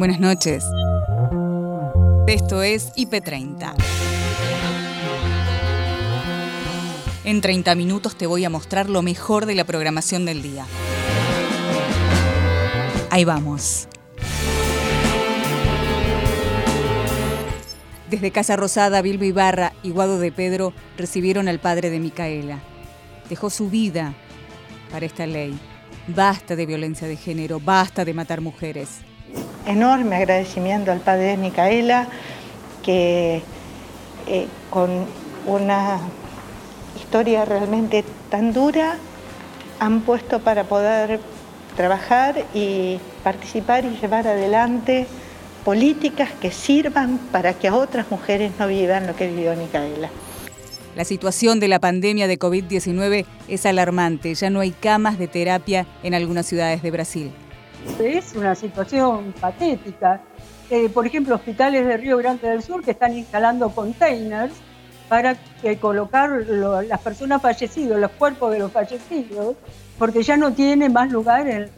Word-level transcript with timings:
Buenas 0.00 0.18
noches. 0.18 0.64
Esto 2.26 2.62
es 2.62 2.90
IP30. 2.94 3.74
En 7.24 7.42
30 7.42 7.74
minutos 7.74 8.16
te 8.16 8.26
voy 8.26 8.46
a 8.46 8.48
mostrar 8.48 8.88
lo 8.88 9.02
mejor 9.02 9.44
de 9.44 9.54
la 9.54 9.64
programación 9.64 10.24
del 10.24 10.40
día. 10.40 10.64
Ahí 13.10 13.26
vamos. 13.26 13.88
Desde 18.08 18.30
Casa 18.30 18.56
Rosada, 18.56 19.02
Bilbo 19.02 19.24
Ibarra 19.24 19.74
y 19.82 19.90
Guado 19.90 20.18
de 20.18 20.32
Pedro 20.32 20.72
recibieron 20.96 21.46
al 21.46 21.58
padre 21.58 21.90
de 21.90 22.00
Micaela. 22.00 22.60
Dejó 23.28 23.50
su 23.50 23.68
vida 23.68 24.14
para 24.90 25.04
esta 25.04 25.26
ley. 25.26 25.60
Basta 26.06 26.56
de 26.56 26.64
violencia 26.64 27.06
de 27.06 27.16
género, 27.16 27.60
basta 27.60 28.06
de 28.06 28.14
matar 28.14 28.40
mujeres. 28.40 29.02
Enorme 29.66 30.16
agradecimiento 30.16 30.90
al 30.90 31.00
padre 31.00 31.36
Micaela, 31.36 32.08
que 32.82 33.42
eh, 34.26 34.46
con 34.70 35.06
una 35.46 35.98
historia 36.96 37.44
realmente 37.44 38.04
tan 38.30 38.52
dura 38.52 38.96
han 39.78 40.00
puesto 40.02 40.40
para 40.40 40.64
poder 40.64 41.20
trabajar 41.76 42.44
y 42.54 42.98
participar 43.22 43.84
y 43.84 43.96
llevar 44.00 44.26
adelante 44.26 45.06
políticas 45.64 46.30
que 46.40 46.50
sirvan 46.50 47.18
para 47.32 47.54
que 47.54 47.68
a 47.68 47.74
otras 47.74 48.10
mujeres 48.10 48.52
no 48.58 48.66
vivan 48.66 49.06
lo 49.06 49.14
que 49.14 49.28
vivió 49.28 49.54
Micaela. 49.56 50.10
La 50.96 51.04
situación 51.04 51.60
de 51.60 51.68
la 51.68 51.78
pandemia 51.78 52.26
de 52.26 52.38
COVID-19 52.38 53.24
es 53.48 53.66
alarmante. 53.66 54.34
Ya 54.34 54.50
no 54.50 54.60
hay 54.60 54.72
camas 54.72 55.18
de 55.18 55.28
terapia 55.28 55.86
en 56.02 56.14
algunas 56.14 56.46
ciudades 56.46 56.82
de 56.82 56.90
Brasil. 56.90 57.32
Es 57.98 58.34
una 58.34 58.54
situación 58.54 59.34
patética. 59.40 60.20
Eh, 60.70 60.88
por 60.88 61.06
ejemplo, 61.06 61.34
hospitales 61.34 61.86
de 61.86 61.96
Río 61.96 62.16
Grande 62.18 62.48
del 62.48 62.62
Sur 62.62 62.84
que 62.84 62.92
están 62.92 63.16
instalando 63.16 63.70
containers 63.70 64.52
para 65.08 65.36
colocar 65.80 66.30
las 66.30 67.00
personas 67.00 67.42
fallecidas, 67.42 67.98
los 67.98 68.12
cuerpos 68.12 68.52
de 68.52 68.60
los 68.60 68.70
fallecidos, 68.70 69.56
porque 69.98 70.22
ya 70.22 70.36
no 70.36 70.52
tiene 70.52 70.88
más 70.88 71.10
lugar 71.10 71.48
en, 71.48 71.68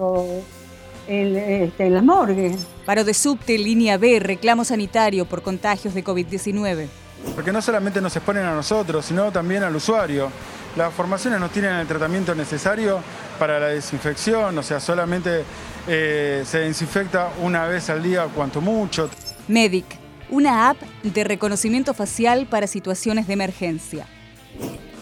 este, 1.08 1.86
en, 1.86 1.94
las 1.94 2.04
morgues. 2.04 2.66
Paro 2.84 3.04
de 3.04 3.14
subte, 3.14 3.56
línea 3.56 3.96
B, 3.96 4.20
reclamo 4.20 4.66
sanitario 4.66 5.24
por 5.24 5.40
contagios 5.40 5.94
de 5.94 6.04
COVID-19. 6.04 6.88
Porque 7.34 7.52
no 7.52 7.62
solamente 7.62 8.02
nos 8.02 8.14
exponen 8.14 8.44
a 8.44 8.54
nosotros, 8.54 9.06
sino 9.06 9.32
también 9.32 9.62
al 9.62 9.74
usuario. 9.74 10.30
Las 10.76 10.92
formaciones 10.92 11.40
no 11.40 11.48
tienen 11.48 11.72
el 11.72 11.86
tratamiento 11.86 12.34
necesario 12.34 13.00
para 13.38 13.58
la 13.58 13.68
desinfección, 13.68 14.56
o 14.58 14.62
sea, 14.62 14.78
solamente 14.78 15.44
eh, 15.88 16.42
se 16.46 16.58
desinfecta 16.58 17.32
una 17.40 17.66
vez 17.66 17.90
al 17.90 18.02
día, 18.02 18.28
cuanto 18.34 18.60
mucho. 18.60 19.10
Medic, 19.48 19.84
una 20.30 20.70
app 20.70 20.80
de 21.02 21.24
reconocimiento 21.24 21.94
facial 21.94 22.46
para 22.46 22.66
situaciones 22.66 23.26
de 23.26 23.32
emergencia. 23.32 24.06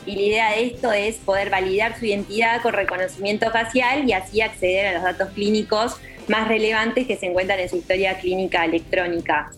Y 0.07 0.15
la 0.17 0.23
idea 0.23 0.51
de 0.53 0.67
esto 0.67 0.93
es 0.93 1.17
poder 1.17 1.51
validar 1.51 1.99
su 1.99 2.07
identidad 2.07 2.63
con 2.63 2.73
reconocimiento 2.73 3.51
facial 3.51 4.09
y 4.09 4.13
así 4.13 4.41
acceder 4.41 4.87
a 4.87 4.93
los 4.95 5.03
datos 5.03 5.29
clínicos 5.35 5.97
más 6.27 6.49
relevantes 6.49 7.07
que 7.07 7.17
se 7.17 7.27
encuentran 7.27 7.61
en 7.61 7.69
su 7.69 7.77
historia 7.77 8.19
clínica 8.19 8.65
electrónica. 8.65 9.51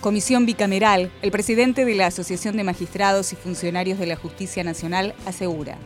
Comisión 0.00 0.46
bicameral, 0.46 1.10
el 1.22 1.30
presidente 1.30 1.84
de 1.84 1.94
la 1.94 2.06
Asociación 2.06 2.56
de 2.56 2.64
Magistrados 2.64 3.32
y 3.32 3.36
Funcionarios 3.36 3.98
de 3.98 4.06
la 4.06 4.16
Justicia 4.16 4.62
Nacional 4.62 5.14
asegura. 5.26 5.78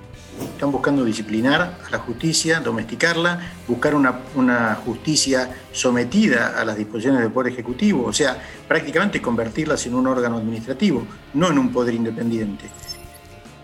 Están 0.52 0.72
buscando 0.72 1.04
disciplinar 1.04 1.78
a 1.86 1.90
la 1.90 1.98
justicia, 1.98 2.60
domesticarla, 2.60 3.52
buscar 3.68 3.94
una, 3.94 4.74
justicia 4.84 5.54
sometida 5.72 6.60
a 6.60 6.64
las 6.64 6.76
disposiciones 6.76 7.20
del 7.20 7.30
Poder 7.30 7.52
Ejecutivo, 7.52 8.04
o 8.04 8.12
sea, 8.12 8.36
prácticamente 8.66 9.22
convertirlas 9.22 9.86
en 9.86 9.94
un 9.94 10.06
órgano 10.06 10.38
administrativo, 10.38 11.06
no 11.34 11.50
en 11.50 11.58
un 11.58 11.72
poder 11.72 11.94
independiente. 11.94 12.64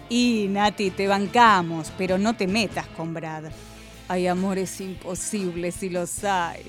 Y 0.09 0.47
Nati, 0.49 0.91
te 0.91 1.07
bancamos, 1.07 1.93
pero 1.99 2.19
no 2.19 2.37
te 2.37 2.47
metas 2.47 2.87
con 2.89 3.13
Brad. 3.13 3.45
Hay 4.09 4.27
amores 4.29 4.81
imposibles 4.81 5.75
si 5.75 5.91
los 5.91 6.23
hay. 6.25 6.63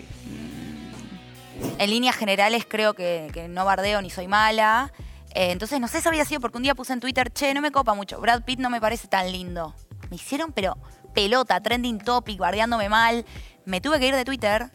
En 1.80 1.90
líneas 1.90 2.16
generales 2.16 2.66
creo 2.68 2.94
que, 2.94 3.48
no 3.50 3.66
bardeo 3.66 4.02
ni 4.02 4.10
soy 4.10 4.28
mala. 4.28 4.92
Eh, 5.36 5.52
entonces 5.52 5.80
no 5.80 5.88
sé 5.88 6.02
si 6.02 6.08
había 6.08 6.26
sido 6.26 6.42
porque 6.42 6.58
un 6.58 6.64
día 6.64 6.76
puse 6.76 6.94
en 6.94 7.00
Twitter, 7.00 7.32
che, 7.32 7.54
no 7.54 7.62
me 7.62 7.72
copa 7.72 7.94
mucho. 7.94 8.20
Brad 8.20 8.44
Pitt 8.44 8.60
no 8.60 8.70
me 8.70 8.82
parece 8.82 9.08
tan 9.08 9.32
lindo. 9.32 9.76
Me 10.10 10.16
hicieron, 10.16 10.52
pero 10.52 10.78
pelota, 11.14 11.60
trending 11.62 12.00
topic, 12.00 12.40
bardeándome 12.40 12.90
mal. 12.90 13.26
Me 13.66 13.82
tuve 13.82 14.00
que 14.00 14.08
ir 14.08 14.16
de 14.16 14.26
Twitter. 14.26 14.72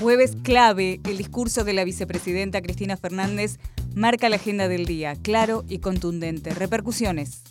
Jueves 0.00 0.36
clave, 0.42 1.00
el 1.04 1.16
discurso 1.16 1.62
de 1.62 1.74
la 1.74 1.84
vicepresidenta 1.84 2.60
Cristina 2.60 2.96
Fernández 2.96 3.58
marca 3.94 4.28
la 4.28 4.36
agenda 4.36 4.66
del 4.66 4.84
día, 4.84 5.14
claro 5.14 5.64
y 5.68 5.78
contundente. 5.78 6.50
Repercusiones. 6.50 7.42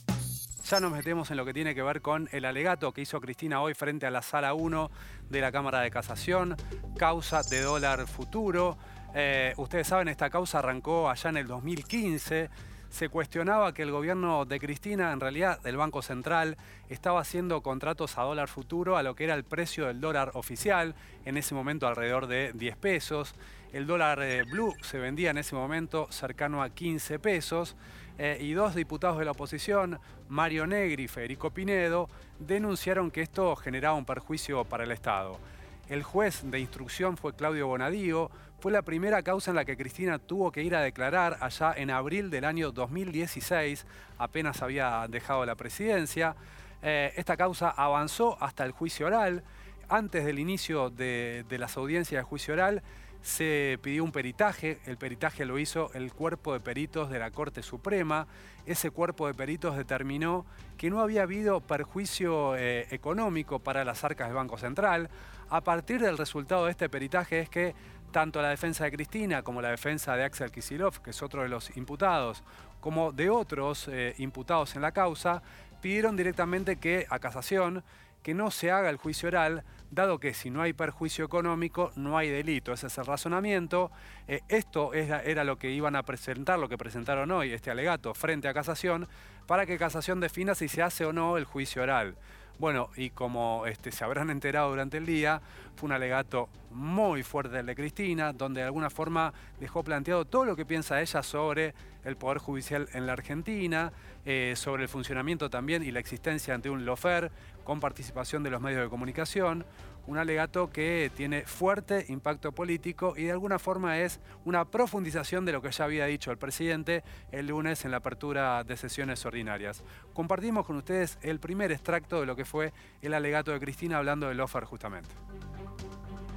Ya 0.72 0.80
nos 0.80 0.94
metemos 0.94 1.30
en 1.30 1.36
lo 1.36 1.44
que 1.44 1.54
tiene 1.54 1.76
que 1.76 1.84
ver 1.84 2.02
con 2.02 2.30
el 2.32 2.46
alegato 2.46 2.94
que 2.94 3.02
hizo 3.02 3.20
Cristina 3.20 3.62
hoy 3.62 3.74
frente 3.74 4.06
a 4.06 4.10
la 4.10 4.22
sala 4.22 4.54
1 4.54 4.90
de 5.30 5.42
la 5.42 5.52
Cámara 5.52 5.82
de 5.82 5.92
Casación, 5.92 6.56
causa 6.98 7.44
de 7.44 7.60
dólar 7.60 8.08
futuro. 8.08 8.78
Eh, 9.14 9.54
ustedes 9.58 9.88
saben, 9.88 10.08
esta 10.08 10.30
causa 10.30 10.60
arrancó 10.60 11.10
allá 11.10 11.30
en 11.30 11.36
el 11.36 11.48
2015. 11.48 12.50
Se 12.92 13.08
cuestionaba 13.08 13.74
que 13.74 13.84
el 13.84 13.92
gobierno 13.92 14.44
de 14.44 14.60
Cristina, 14.60 15.14
en 15.14 15.22
realidad 15.22 15.62
del 15.62 15.78
Banco 15.78 16.02
Central, 16.02 16.58
estaba 16.90 17.22
haciendo 17.22 17.62
contratos 17.64 18.18
a 18.18 18.24
dólar 18.24 18.50
futuro 18.50 18.98
a 18.98 19.02
lo 19.02 19.16
que 19.16 19.24
era 19.24 19.34
el 19.34 19.46
precio 19.46 19.88
del 19.88 20.02
dólar 20.02 20.32
oficial, 20.34 20.94
en 21.24 21.38
ese 21.38 21.56
momento 21.56 21.88
alrededor 21.88 22.28
de 22.28 22.52
10 22.54 22.76
pesos. 22.76 23.34
El 23.72 23.88
dólar 23.88 24.22
eh, 24.22 24.44
blue 24.44 24.76
se 24.82 25.00
vendía 25.00 25.32
en 25.32 25.38
ese 25.38 25.56
momento 25.56 26.08
cercano 26.12 26.62
a 26.62 26.70
15 26.70 27.18
pesos. 27.20 27.78
Eh, 28.18 28.40
y 28.42 28.52
dos 28.52 28.76
diputados 28.76 29.18
de 29.20 29.26
la 29.26 29.32
oposición, 29.32 29.98
Mario 30.28 30.68
Negri 30.68 31.04
y 31.04 31.08
Federico 31.08 31.50
Pinedo, 31.50 32.10
denunciaron 32.40 33.10
que 33.10 33.22
esto 33.22 33.56
generaba 33.56 33.96
un 33.96 34.06
perjuicio 34.06 34.66
para 34.66 34.84
el 34.84 34.92
Estado. 34.92 35.40
El 35.88 36.04
juez 36.04 36.42
de 36.44 36.60
instrucción 36.60 37.16
fue 37.16 37.36
Claudio 37.36 37.68
Bonadío, 37.68 38.30
fue 38.62 38.72
la 38.72 38.84
primera 38.84 39.24
causa 39.24 39.50
en 39.50 39.56
la 39.56 39.66
que 39.66 39.76
Cristina 39.76 40.20
tuvo 40.20 40.52
que 40.52 40.62
ir 40.62 40.76
a 40.76 40.82
declarar 40.82 41.36
allá 41.42 41.74
en 41.76 41.90
abril 41.90 42.30
del 42.30 42.46
año 42.46 42.72
2016, 42.72 43.88
apenas 44.20 44.62
había 44.62 45.08
dejado 45.10 45.44
la 45.48 45.56
presidencia. 45.56 46.36
Eh, 46.84 47.12
esta 47.16 47.36
causa 47.36 47.72
avanzó 47.72 48.38
hasta 48.40 48.64
el 48.64 48.72
juicio 48.72 49.08
oral. 49.08 49.44
Antes 49.90 50.26
del 50.26 50.38
inicio 50.38 50.92
de, 50.92 51.44
las 51.50 51.76
audiencias 51.76 52.20
de 52.20 52.24
juicio 52.24 52.54
oral, 52.54 52.84
se 53.24 53.80
pidió 53.82 54.04
un 54.04 54.12
peritaje, 54.12 54.80
el 54.86 54.98
peritaje 54.98 55.44
lo 55.44 55.58
hizo 55.58 55.90
el 55.96 56.14
cuerpo 56.14 56.54
de 56.54 56.60
peritos 56.60 57.10
de 57.10 57.18
la 57.18 57.32
Corte 57.32 57.64
Suprema, 57.64 58.28
ese 58.68 58.92
cuerpo 58.92 59.26
de 59.26 59.34
peritos 59.34 59.76
determinó 59.76 60.46
que 60.78 60.92
no 60.92 61.02
había 61.02 61.24
habido 61.24 61.62
perjuicio 61.62 62.56
eh, 62.56 62.86
económico 62.92 63.58
para 63.58 63.84
las 63.84 64.04
arcas 64.04 64.28
del 64.28 64.36
Banco 64.36 64.60
Central. 64.60 65.10
A 65.50 65.62
partir 65.62 66.00
del 66.00 66.18
resultado 66.18 66.66
de 66.66 66.72
este 66.72 66.88
peritaje 66.88 67.40
es 67.40 67.50
que 67.50 67.76
tanto 68.12 68.42
la 68.42 68.50
defensa 68.50 68.84
de 68.84 68.92
Cristina 68.92 69.42
como 69.42 69.62
la 69.62 69.70
defensa 69.70 70.16
de 70.16 70.24
Axel 70.24 70.52
Kisilov, 70.52 71.02
que 71.02 71.12
es 71.12 71.22
otro 71.24 71.44
de 71.44 71.50
los 71.50 71.76
imputados, 71.78 72.44
como 72.80 73.12
de 73.12 73.30
otros 73.30 73.88
eh, 73.88 74.16
imputados 74.18 74.76
en 74.76 74.82
la 74.82 74.92
causa, 74.92 75.42
pidieron 75.82 76.16
directamente 76.16 76.76
que 76.76 77.06
a 77.10 77.20
casación 77.20 77.84
que 78.24 78.34
no 78.34 78.52
se 78.52 78.72
haga 78.72 78.90
el 78.90 78.98
juicio 78.98 79.30
oral, 79.30 79.64
dado 79.90 80.20
que 80.20 80.34
si 80.34 80.50
no 80.50 80.62
hay 80.62 80.74
perjuicio 80.74 81.26
económico, 81.26 81.92
no 81.96 82.18
hay 82.18 82.30
delito. 82.30 82.72
Ese 82.72 82.88
es 82.88 82.98
el 82.98 83.06
razonamiento. 83.06 83.92
Eh, 84.28 84.42
esto 84.48 84.94
era, 84.94 85.44
lo 85.44 85.58
que 85.58 85.72
iban 85.72 85.96
a 85.96 86.04
presentar, 86.04 86.60
lo 86.60 86.70
que 86.70 86.78
presentaron 86.78 87.32
hoy, 87.32 87.52
este 87.52 87.72
alegato, 87.72 88.14
frente 88.14 88.48
a 88.48 88.54
casación, 88.54 89.08
para 89.48 89.66
que 89.66 89.78
casación 89.78 90.20
defina 90.20 90.56
si 90.56 90.68
se 90.68 90.84
hace 90.84 91.06
o 91.06 91.14
no 91.14 91.38
el 91.38 91.46
juicio 91.46 91.82
oral. 91.82 92.16
Bueno, 92.60 92.90
y 92.96 93.10
como 93.10 93.66
este, 93.66 93.92
se 93.92 94.04
habrán 94.04 94.30
enterado 94.30 94.70
durante 94.70 94.98
el 94.98 95.06
día, 95.06 95.42
fue 95.76 95.88
un 95.88 95.94
alegato 95.94 96.48
muy 96.70 97.24
fuerte 97.24 97.60
el 97.60 97.66
de 97.66 97.76
Cristina, 97.76 98.34
donde 98.34 98.62
de 98.62 98.68
alguna 98.68 98.90
forma 98.90 99.34
dejó 99.60 99.84
planteado 99.84 100.26
todo 100.26 100.46
lo 100.46 100.56
que 100.56 100.66
piensa 100.66 101.02
ella 101.02 101.24
sobre 101.24 101.74
el 102.04 102.16
Poder 102.18 102.38
Judicial 102.38 102.88
en 102.94 103.08
la 103.08 103.14
Argentina, 103.14 103.92
eh, 104.26 104.54
sobre 104.56 104.84
el 104.84 104.90
funcionamiento 104.90 105.50
también 105.50 105.84
y 105.84 105.92
la 105.92 106.00
existencia 106.00 106.54
ante 106.54 106.70
un 106.70 106.86
lofer 106.86 107.32
con 107.64 107.80
participación 107.80 108.44
de 108.44 108.52
los 108.52 108.62
medios 108.62 108.82
de 108.82 108.90
comunicación, 108.90 109.66
un 110.12 110.18
alegato 110.18 110.70
que 110.70 111.10
tiene 111.16 111.44
fuerte 111.46 112.06
impacto 112.10 112.52
político 112.52 113.14
y 113.16 113.24
de 113.24 113.32
alguna 113.32 113.60
forma 113.60 113.98
es 114.00 114.20
una 114.44 114.66
profundización 114.66 115.46
de 115.46 115.54
lo 115.54 115.62
que 115.62 115.72
ya 115.72 115.86
había 115.86 116.06
dicho 116.06 116.32
el 116.32 116.38
presidente 116.38 117.06
el 117.32 117.48
lunes 117.48 117.86
en 117.86 117.92
la 117.92 117.98
apertura 117.98 118.66
de 118.66 118.76
sesiones 118.76 119.26
ordinarias. 119.26 119.84
Compartimos 120.14 120.66
con 120.66 120.76
ustedes 120.76 121.18
el 121.22 121.40
primer 121.40 121.72
extracto 121.72 122.20
de 122.20 122.26
lo 122.26 122.36
que 122.36 122.44
fue 122.44 122.74
el 123.02 123.14
alegato 123.14 123.52
de 123.52 123.62
Cristina 123.62 124.00
hablando 124.00 124.28
del 124.28 124.42
offer 124.42 124.66
justamente. 124.66 125.10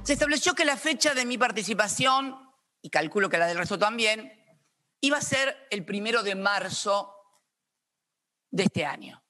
Se 0.03 0.13
estableció 0.13 0.55
que 0.55 0.63
la 0.63 0.77
fecha 0.77 1.13
de 1.13 1.25
mi 1.25 1.37
participación, 1.37 2.33
y 2.81 2.89
calculo 2.89 3.27
que 3.27 3.37
la 3.37 3.47
del 3.47 3.57
resto 3.57 3.77
también, 3.77 4.31
iba 5.01 5.17
a 5.17 5.21
ser 5.21 5.67
el 5.69 5.83
primero 5.83 6.23
de 6.23 6.35
marzo 6.35 7.13
de 8.51 8.63
este 8.63 8.85
año. 8.85 9.21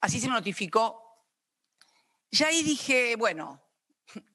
Así 0.00 0.20
se 0.20 0.28
notificó 0.28 1.00
Ya 2.30 2.46
ahí 2.46 2.62
dije, 2.62 3.16
bueno, 3.16 3.61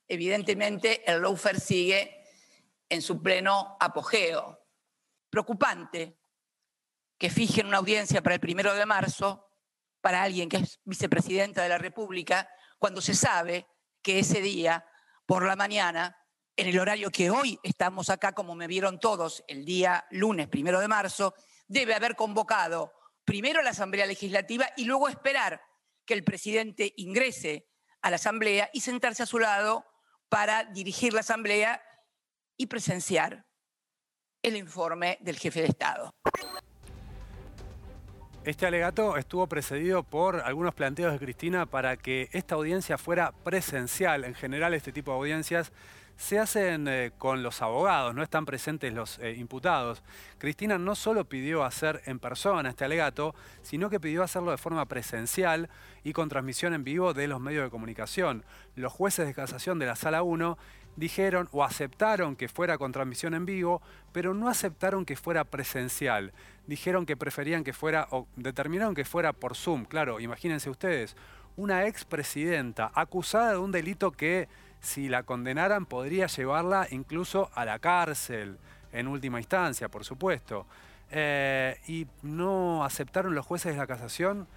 evidentemente 0.08 1.10
el 1.10 1.22
lawfare 1.22 1.60
sigue 1.60 2.24
en 2.90 3.02
su 3.02 3.22
pleno 3.22 3.78
apogeo. 3.80 4.60
Preocupante 5.30 6.18
que 7.18 7.30
fijen 7.30 7.68
una 7.68 7.78
audiencia 7.78 8.22
para 8.22 8.36
el 8.36 8.42
primero 8.42 8.74
de 8.74 8.86
marzo 8.86 9.48
para 10.02 10.24
alguien 10.24 10.48
que 10.48 10.58
es 10.58 10.80
vicepresidenta 10.86 11.64
de 11.64 11.70
la 11.70 11.78
República, 11.78 12.50
cuando 12.78 13.02
se 13.02 13.14
sabe 13.14 13.68
que 14.02 14.20
ese 14.20 14.42
día, 14.42 14.86
por 15.26 15.46
la 15.46 15.56
mañana, 15.56 16.18
en 16.56 16.68
el 16.68 16.80
horario 16.80 17.12
que 17.12 17.30
hoy 17.30 17.60
estamos 17.64 18.10
acá, 18.10 18.32
como 18.32 18.56
me 18.56 18.68
vieron 18.68 19.00
todos, 19.00 19.44
el 19.48 19.66
día 19.66 20.06
lunes 20.12 20.48
primero 20.48 20.80
de 20.80 20.88
marzo, 20.88 21.34
debe 21.68 21.94
haber 21.94 22.16
convocado 22.16 22.94
primero 23.26 23.62
la 23.62 23.72
Asamblea 23.72 24.06
Legislativa 24.06 24.70
y 24.78 24.86
luego 24.86 25.10
esperar 25.10 25.62
que 26.06 26.14
el 26.14 26.24
presidente 26.24 26.94
ingrese 26.96 27.68
a 28.02 28.10
la 28.10 28.16
Asamblea 28.16 28.70
y 28.72 28.82
sentarse 28.82 29.24
a 29.24 29.28
su 29.28 29.40
lado 29.40 29.86
para 30.30 30.66
dirigir 30.66 31.14
la 31.14 31.22
Asamblea 31.22 31.82
y 32.58 32.68
presenciar 32.68 33.46
el 34.44 34.56
informe 34.56 35.18
del 35.22 35.38
jefe 35.38 35.62
de 35.62 35.68
Estado. 35.68 36.12
Este 38.44 38.66
alegato 38.66 39.18
estuvo 39.18 39.46
precedido 39.48 40.04
por 40.04 40.40
algunos 40.40 40.74
planteos 40.74 41.12
de 41.12 41.20
Cristina 41.20 41.66
para 41.66 41.98
que 41.98 42.30
esta 42.32 42.56
audiencia 42.56 42.98
fuera 42.98 43.34
presencial. 43.44 44.24
En 44.24 44.36
general, 44.36 44.74
este 44.74 44.94
tipo 44.94 45.12
de 45.12 45.18
audiencias 45.18 45.74
se 46.18 46.40
hacen 46.40 46.88
eh, 46.88 47.12
con 47.18 47.44
los 47.44 47.62
abogados, 47.62 48.14
no 48.16 48.24
están 48.24 48.46
presentes 48.46 48.92
los 48.92 49.20
eh, 49.20 49.36
imputados. 49.38 50.04
Cristina 50.40 50.80
no 50.80 50.96
solo 50.96 51.26
pidió 51.26 51.64
hacer 51.64 52.02
en 52.06 52.20
persona 52.20 52.70
este 52.70 52.86
alegato, 52.86 53.36
sino 53.62 53.90
que 53.90 54.00
pidió 54.00 54.24
hacerlo 54.24 54.52
de 54.52 54.58
forma 54.58 54.86
presencial 54.88 55.70
y 56.04 56.14
con 56.14 56.28
transmisión 56.28 56.74
en 56.74 56.84
vivo 56.84 57.14
de 57.14 57.28
los 57.28 57.40
medios 57.40 57.64
de 57.64 57.70
comunicación. 57.70 58.44
Los 58.76 58.92
jueces 58.92 59.28
de 59.28 59.36
casación 59.36 59.78
de 59.78 59.86
la 59.86 59.96
Sala 59.96 60.24
1 60.24 60.58
dijeron 60.96 61.48
o 61.52 61.64
aceptaron 61.64 62.36
que 62.36 62.50
fuera 62.50 62.80
con 62.80 62.92
transmisión 62.92 63.36
en 63.36 63.46
vivo, 63.46 63.84
pero 64.12 64.34
no 64.34 64.50
aceptaron 64.50 65.06
que 65.06 65.16
fuera 65.16 65.44
presencial. 65.44 66.34
Dijeron 66.66 67.06
que 67.06 67.16
preferían 67.16 67.64
que 67.64 67.74
fuera, 67.74 68.08
o 68.10 68.28
determinaron 68.36 68.96
que 68.96 69.06
fuera 69.06 69.34
por 69.34 69.56
Zoom. 69.56 69.86
Claro, 69.86 70.20
imagínense 70.20 70.72
ustedes, 70.72 71.16
una 71.56 71.86
expresidenta 71.86 72.92
acusada 72.96 73.52
de 73.52 73.58
un 73.60 73.72
delito 73.72 74.12
que 74.12 74.50
si 74.88 75.10
la 75.10 75.24
condenaran 75.24 75.86
podría 75.86 76.28
llevarla 76.28 76.88
incluso 76.92 77.52
a 77.56 77.66
la 77.66 77.78
cárcel, 77.78 78.58
en 78.94 79.10
última 79.10 79.38
instancia, 79.38 79.90
por 79.90 80.06
supuesto. 80.06 80.66
Eh, 81.12 81.78
y 81.88 82.08
no 82.22 82.86
aceptaron 82.86 83.36
los 83.36 83.46
jueces 83.46 83.74
de 83.74 83.78
la 83.80 83.86
casación 83.86 84.48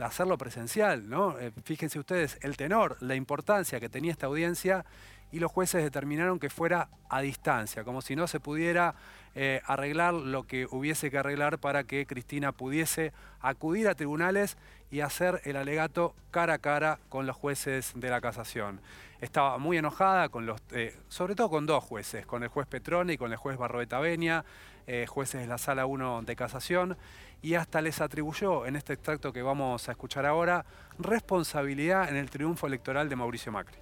hacerlo 0.00 0.38
presencial, 0.38 1.08
¿no? 1.08 1.38
Eh, 1.38 1.52
fíjense 1.64 1.98
ustedes 1.98 2.38
el 2.40 2.56
tenor, 2.56 2.96
la 3.00 3.14
importancia 3.16 3.78
que 3.78 3.90
tenía 3.90 4.12
esta 4.12 4.26
audiencia 4.26 4.86
y 5.30 5.40
los 5.40 5.52
jueces 5.52 5.82
determinaron 5.82 6.38
que 6.38 6.48
fuera 6.48 6.88
a 7.10 7.20
distancia, 7.20 7.84
como 7.84 8.00
si 8.00 8.16
no 8.16 8.26
se 8.26 8.40
pudiera 8.40 8.94
eh, 9.38 9.60
arreglar 9.66 10.14
lo 10.14 10.44
que 10.46 10.66
hubiese 10.70 11.10
que 11.10 11.18
arreglar 11.18 11.58
para 11.58 11.84
que 11.84 12.06
Cristina 12.06 12.52
pudiese 12.52 13.12
acudir 13.38 13.86
a 13.86 13.94
tribunales 13.94 14.56
y 14.90 15.00
hacer 15.00 15.42
el 15.44 15.56
alegato 15.56 16.14
cara 16.30 16.54
a 16.54 16.58
cara 16.58 17.00
con 17.10 17.26
los 17.26 17.36
jueces 17.36 17.92
de 17.94 18.08
la 18.08 18.22
casación. 18.22 18.80
Estaba 19.20 19.58
muy 19.58 19.76
enojada, 19.76 20.30
con 20.30 20.46
los, 20.46 20.62
eh, 20.70 20.98
sobre 21.08 21.34
todo 21.34 21.50
con 21.50 21.66
dos 21.66 21.84
jueces, 21.84 22.24
con 22.24 22.44
el 22.44 22.48
juez 22.48 22.66
Petrone 22.66 23.12
y 23.12 23.18
con 23.18 23.30
el 23.30 23.36
juez 23.36 23.58
Barroeta 23.58 23.98
Benia, 23.98 24.46
eh, 24.86 25.04
jueces 25.06 25.42
de 25.42 25.46
la 25.46 25.58
Sala 25.58 25.84
1 25.84 26.22
de 26.22 26.34
Casación, 26.34 26.96
y 27.42 27.56
hasta 27.56 27.82
les 27.82 28.00
atribuyó, 28.00 28.64
en 28.64 28.74
este 28.74 28.94
extracto 28.94 29.34
que 29.34 29.42
vamos 29.42 29.86
a 29.90 29.92
escuchar 29.92 30.24
ahora, 30.24 30.64
responsabilidad 30.98 32.08
en 32.08 32.16
el 32.16 32.30
triunfo 32.30 32.66
electoral 32.66 33.10
de 33.10 33.16
Mauricio 33.16 33.52
Macri. 33.52 33.76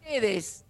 Ustedes, 0.00 0.64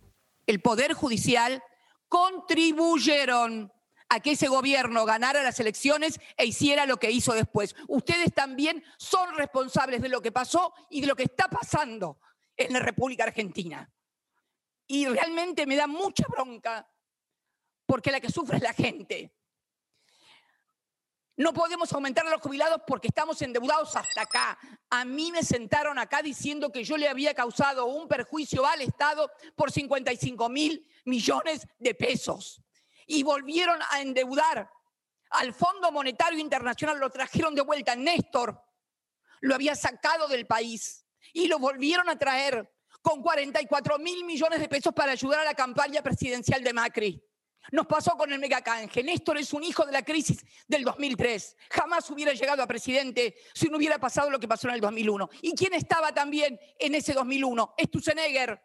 el 0.47 0.61
Poder 0.61 0.93
Judicial, 0.93 1.63
contribuyeron 2.09 3.73
a 4.09 4.21
que 4.21 4.33
ese 4.33 4.49
gobierno 4.49 5.05
ganara 5.05 5.43
las 5.43 5.59
elecciones 5.61 6.21
e 6.37 6.47
hiciera 6.47 6.87
lo 6.87 6.99
que 6.99 7.11
hizo 7.11 7.33
después. 7.33 7.75
Ustedes 7.89 8.33
también 8.33 8.85
son 8.99 9.35
responsables 9.35 10.01
de 10.01 10.09
lo 10.09 10.23
que 10.23 10.33
pasó 10.33 10.73
y 10.91 11.01
de 11.01 11.07
lo 11.07 11.17
que 11.17 11.25
está 11.25 11.49
pasando 11.49 12.21
en 12.57 12.73
la 12.73 12.81
República 12.81 13.25
Argentina. 13.25 13.91
Y 14.87 15.07
realmente 15.07 15.67
me 15.67 15.77
da 15.77 15.87
mucha 15.87 16.25
bronca 16.29 16.89
porque 17.85 18.13
la 18.13 18.21
que 18.21 18.31
sufre 18.31 18.59
es 18.59 18.63
la 18.63 18.73
gente. 18.73 19.33
No 21.39 21.53
podemos 21.53 21.93
aumentar 21.93 22.27
a 22.27 22.31
los 22.31 22.41
jubilados 22.41 22.81
porque 22.87 23.09
estamos 23.09 23.43
endeudados 23.43 23.95
hasta 23.95 24.23
acá. 24.23 24.59
A 24.89 25.05
mí 25.05 25.31
me 25.33 25.43
sentaron 25.43 25.99
acá 25.99 26.23
diciendo 26.23 26.73
que 26.73 26.83
yo 26.83 26.97
le 26.97 27.09
había 27.09 27.35
causado 27.35 27.87
un 27.87 28.09
perjuicio 28.09 28.65
al 28.65 28.81
Estado 28.81 29.31
por 29.55 29.71
55 29.71 30.49
mil 30.49 30.89
millones 31.05 31.67
de 31.79 31.95
pesos 31.95 32.63
y 33.07 33.23
volvieron 33.23 33.79
a 33.91 34.01
endeudar 34.01 34.71
al 35.31 35.53
Fondo 35.53 35.91
Monetario 35.91 36.39
Internacional, 36.39 36.99
lo 36.99 37.11
trajeron 37.11 37.55
de 37.55 37.63
vuelta. 37.63 37.97
Néstor 37.97 38.63
lo 39.41 39.55
había 39.55 39.75
sacado 39.75 40.29
del 40.29 40.47
país 40.47 41.07
y 41.33 41.47
lo 41.47 41.59
volvieron 41.59 42.09
a 42.09 42.19
traer 42.19 42.73
con 43.03 43.23
44 43.23 43.99
mil 43.99 44.25
millones 44.25 44.61
de 44.61 44.69
pesos 44.69 44.93
para 44.93 45.13
ayudar 45.13 45.41
a 45.41 45.45
la 45.45 45.55
campaña 45.55 46.03
presidencial 46.03 46.63
de 46.63 46.73
Macri. 46.73 47.23
Nos 47.73 47.87
pasó 47.87 48.13
con 48.13 48.33
el 48.33 48.39
megacanje. 48.39 49.03
Néstor 49.03 49.39
es 49.39 49.53
un 49.53 49.65
hijo 49.65 49.85
de 49.85 49.93
la 49.93 50.03
crisis 50.03 50.45
del 50.69 50.85
2003. 50.85 51.57
Jamás 51.71 52.09
hubiera 52.11 52.33
llegado 52.33 52.63
a 52.63 52.67
presidente 52.67 53.35
si 53.55 53.69
no 53.69 53.77
hubiera 53.77 53.99
pasado 53.99 54.31
lo 54.31 54.39
que 54.39 54.47
pasó 54.47 54.69
en 54.69 54.75
el 54.75 54.81
2001. 54.81 55.29
¿Y 55.43 55.55
quién 55.55 55.75
estaba 55.75 56.13
también 56.13 56.59
en 56.79 56.95
ese 56.95 57.13
2001? 57.13 57.75
Stusenegger, 57.85 58.61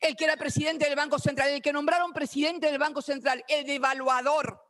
el 0.00 0.16
que 0.16 0.24
era 0.24 0.36
presidente 0.36 0.86
del 0.86 0.96
Banco 0.96 1.18
Central, 1.18 1.50
el 1.50 1.62
que 1.62 1.72
nombraron 1.72 2.12
presidente 2.12 2.66
del 2.66 2.78
Banco 2.78 3.02
Central, 3.02 3.44
el 3.48 3.64
devaluador, 3.64 4.62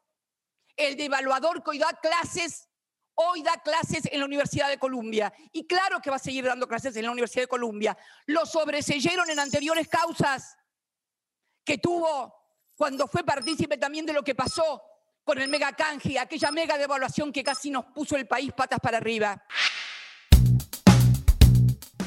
el 0.77 0.97
devaluador 0.97 1.63
que 1.63 1.71
hoy 1.71 1.79
da 1.79 1.93
clases, 2.01 2.69
hoy 3.15 3.43
da 3.43 3.61
clases 3.63 4.09
en 4.11 4.21
la 4.21 4.27
Universidad 4.27 4.69
de 4.69 4.79
Columbia. 4.79 5.33
Y 5.53 5.67
claro 5.67 6.01
que 6.01 6.11
va 6.11 6.17
a 6.17 6.21
seguir 6.21 6.45
dando 6.45 6.69
clases 6.69 6.97
en 6.97 7.05
la 7.05 7.11
Universidad 7.11 7.45
de 7.45 7.49
Columbia. 7.49 7.97
Lo 8.27 8.47
sobreseyeron 8.47 9.29
en 9.31 9.39
anteriores 9.39 9.89
causas 9.89 10.57
que 11.65 11.79
tuvo 11.79 12.35
cuando 12.77 13.09
fue 13.09 13.25
partícipe 13.25 13.79
también 13.79 14.07
de 14.07 14.13
lo 14.13 14.23
que 14.23 14.35
pasó 14.35 14.83
con 15.25 15.41
el 15.41 15.49
mega 15.49 15.73
canje, 15.73 16.19
aquella 16.21 16.53
mega 16.53 16.79
devaluación 16.79 17.33
que 17.33 17.43
casi 17.43 17.69
nos 17.71 17.87
puso 17.87 18.17
el 18.17 18.29
país 18.29 18.53
patas 18.53 18.79
para 18.79 18.99
arriba. 18.99 19.45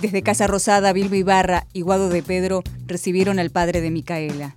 Desde 0.02 0.24
Casa 0.24 0.48
Rosada, 0.48 0.94
Bilbo 0.94 1.16
Ibarra 1.16 1.66
y 1.74 1.82
Guado 1.82 2.08
de 2.08 2.24
Pedro 2.24 2.64
recibieron 2.88 3.38
al 3.38 3.50
padre 3.50 3.82
de 3.82 3.92
Micaela. 3.92 4.54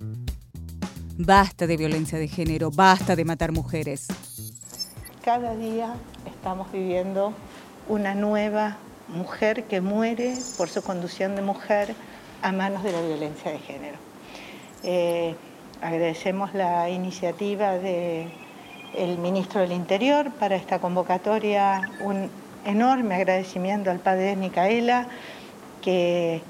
Basta 1.17 1.67
de 1.67 1.75
violencia 1.75 2.17
de 2.17 2.29
género, 2.29 2.71
basta 2.71 3.17
de 3.17 3.25
matar 3.25 3.51
mujeres. 3.51 4.07
Cada 5.21 5.53
día 5.57 5.95
estamos 6.25 6.71
viviendo 6.71 7.33
una 7.89 8.15
nueva 8.15 8.77
mujer 9.09 9.65
que 9.65 9.81
muere 9.81 10.33
por 10.57 10.69
su 10.69 10.81
conducción 10.81 11.35
de 11.35 11.41
mujer 11.41 11.93
a 12.41 12.53
manos 12.53 12.81
de 12.83 12.93
la 12.93 13.01
violencia 13.01 13.51
de 13.51 13.59
género. 13.59 13.97
Eh, 14.83 15.35
agradecemos 15.81 16.53
la 16.53 16.89
iniciativa 16.89 17.73
del 17.73 19.17
ministro 19.17 19.59
del 19.59 19.73
Interior 19.73 20.31
para 20.39 20.55
esta 20.55 20.79
convocatoria, 20.79 21.81
un 21.99 22.29
enorme 22.65 23.15
agradecimiento 23.15 23.91
al 23.91 23.99
padre 23.99 24.23
de 24.23 24.35
Micaela, 24.35 25.07
que 25.83 26.41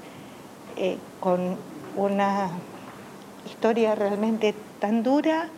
eh, 0.76 0.98
con 1.20 1.56
una 1.96 2.50
historia 3.46 3.94
realmente 3.94 4.54
tan 4.80 5.02
dura 5.02 5.48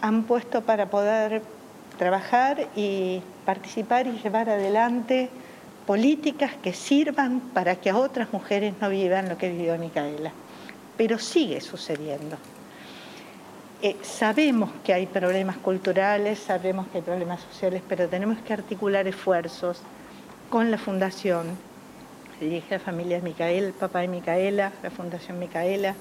han 0.00 0.24
puesto 0.24 0.62
para 0.62 0.86
poder 0.90 1.42
trabajar 1.98 2.68
y 2.76 3.22
participar 3.44 4.06
y 4.06 4.18
llevar 4.18 4.50
adelante 4.50 5.30
políticas 5.86 6.52
que 6.62 6.72
sirvan 6.72 7.40
para 7.40 7.76
que 7.76 7.90
a 7.90 7.96
otras 7.96 8.32
mujeres 8.32 8.74
no 8.80 8.90
vivan 8.90 9.28
lo 9.28 9.38
que 9.38 9.48
vivió 9.50 9.78
Micaela. 9.78 10.32
Pero 10.96 11.18
sigue 11.18 11.60
sucediendo. 11.60 12.36
Eh, 13.82 13.96
sabemos 14.02 14.70
que 14.84 14.94
hay 14.94 15.06
problemas 15.06 15.56
culturales, 15.58 16.38
sabemos 16.38 16.86
que 16.88 16.98
hay 16.98 17.04
problemas 17.04 17.40
sociales, 17.42 17.82
pero 17.88 18.08
tenemos 18.08 18.38
que 18.38 18.52
articular 18.52 19.06
esfuerzos 19.06 19.80
con 20.50 20.70
la 20.70 20.78
Fundación, 20.78 21.46
dirige 22.40 22.74
la 22.74 22.80
familia 22.80 23.20
Micaela, 23.20 23.66
el 23.68 23.72
papá 23.72 24.00
de 24.00 24.08
Micaela, 24.08 24.72
la 24.82 24.90
Fundación 24.90 25.38
Micaela, 25.38 25.94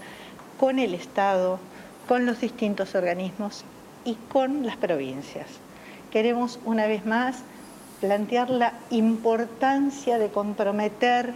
con 0.59 0.79
el 0.79 0.93
Estado, 0.93 1.59
con 2.07 2.25
los 2.25 2.41
distintos 2.41 2.95
organismos 2.95 3.63
y 4.03 4.15
con 4.29 4.65
las 4.65 4.77
provincias. 4.77 5.47
Queremos 6.11 6.59
una 6.65 6.87
vez 6.87 7.05
más 7.05 7.37
plantear 8.01 8.49
la 8.49 8.73
importancia 8.89 10.17
de 10.17 10.29
comprometer 10.29 11.33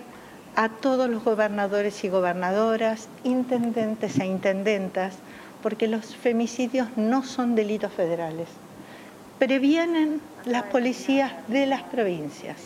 a 0.55 0.69
todos 0.69 1.09
los 1.09 1.23
gobernadores 1.23 2.03
y 2.03 2.09
gobernadoras, 2.09 3.07
intendentes 3.23 4.19
e 4.19 4.25
intendentas, 4.25 5.15
porque 5.63 5.87
los 5.87 6.15
femicidios 6.15 6.87
no 6.95 7.23
son 7.23 7.55
delitos 7.55 7.91
federales. 7.91 8.47
Previenen 9.37 10.21
las 10.45 10.63
policías 10.63 11.31
de 11.47 11.65
las 11.65 11.83
provincias 11.83 12.57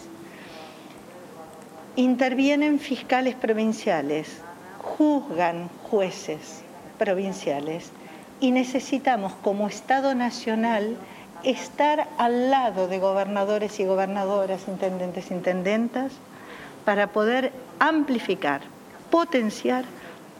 intervienen 1.96 2.80
fiscales 2.80 3.36
provinciales, 3.36 4.42
juzgan 4.82 5.70
jueces 5.84 6.62
provinciales 6.98 7.92
y 8.40 8.52
necesitamos 8.52 9.34
como 9.44 9.68
Estado 9.68 10.16
Nacional 10.16 10.98
estar 11.44 12.08
al 12.18 12.50
lado 12.50 12.88
de 12.88 13.00
gobernadores 13.00 13.80
y 13.80 13.86
gobernadoras, 13.86 14.68
intendentes 14.68 15.30
e 15.30 15.36
intendentas, 15.36 16.14
para 16.86 17.08
poder 17.08 17.52
amplificar, 17.80 18.62
potenciar 19.10 19.86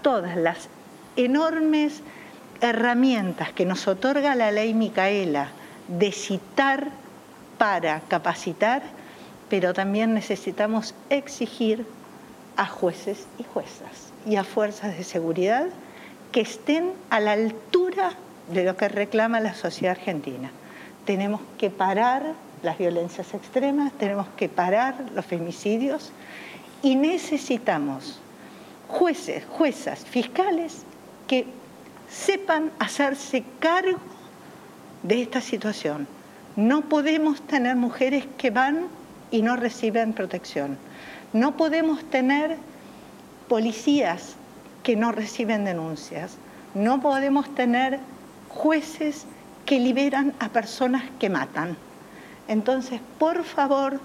todas 0.02 0.36
las 0.36 0.70
enormes 1.16 2.02
herramientas 2.62 3.54
que 3.54 3.66
nos 3.66 3.88
otorga 3.88 4.36
la 4.36 4.52
ley 4.52 4.74
Micaela 4.74 5.50
de 5.88 6.12
citar 6.12 6.88
para 7.58 8.02
capacitar, 8.02 8.82
pero 9.54 9.72
también 9.72 10.16
necesitamos 10.16 10.96
exigir 11.12 11.86
a 12.58 12.66
jueces 12.66 13.28
y 13.38 13.44
juezas 13.44 14.12
y 14.26 14.36
a 14.38 14.44
fuerzas 14.44 14.98
de 14.98 15.04
seguridad 15.04 15.68
que 16.32 16.42
estén 16.42 16.92
a 17.12 17.20
la 17.20 17.34
altura 17.34 18.14
de 18.52 18.64
lo 18.64 18.76
que 18.76 18.88
reclama 18.88 19.40
la 19.42 19.54
sociedad 19.54 19.96
argentina. 19.96 20.50
Tenemos 21.06 21.40
que 21.60 21.70
parar 21.70 22.34
las 22.64 22.80
violencias 22.80 23.36
extremas, 23.36 23.94
tenemos 23.94 24.26
que 24.38 24.50
parar 24.50 24.96
los 25.14 25.24
femicidios 25.24 26.12
y 26.82 26.96
necesitamos 26.96 28.20
jueces, 28.88 29.46
juezas, 29.46 30.04
fiscales 30.04 30.82
que 31.28 31.46
sepan 32.10 32.72
hacerse 32.80 33.44
cargo 33.60 34.00
de 35.04 35.22
esta 35.22 35.42
situación. 35.42 36.08
No 36.56 36.90
podemos 36.90 37.40
tener 37.44 37.76
mujeres 37.76 38.26
que 38.40 38.50
van 38.50 38.88
y 39.34 39.42
no 39.42 39.56
reciben 39.56 40.14
protección. 40.14 40.78
No 41.34 41.58
podemos 41.58 42.04
tener 42.12 42.56
policías 43.50 44.36
que 44.84 44.96
no 44.96 45.12
reciben 45.12 45.66
denuncias. 45.66 46.38
No 46.76 47.02
podemos 47.02 47.54
tener 47.56 48.00
jueces 48.48 49.26
que 49.66 49.80
liberan 49.80 50.34
a 50.40 50.50
personas 50.50 51.04
que 51.20 51.32
matan. 51.32 51.76
Entonces, 52.48 53.02
por 53.18 53.44
favor, 53.44 54.00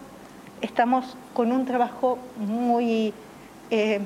estamos 0.63 1.15
con 1.35 1.53
un 1.53 1.67
trabajo 1.67 2.19
muy... 2.39 3.13
Eh, 3.71 4.01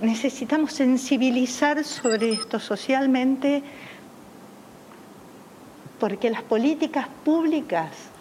necesitamos 0.00 0.74
sensibilizar 0.74 1.82
sobre 1.82 2.30
esto 2.30 2.60
socialmente 2.60 3.64
porque 5.98 6.30
las 6.30 6.42
políticas 6.42 7.08
públicas 7.24 8.11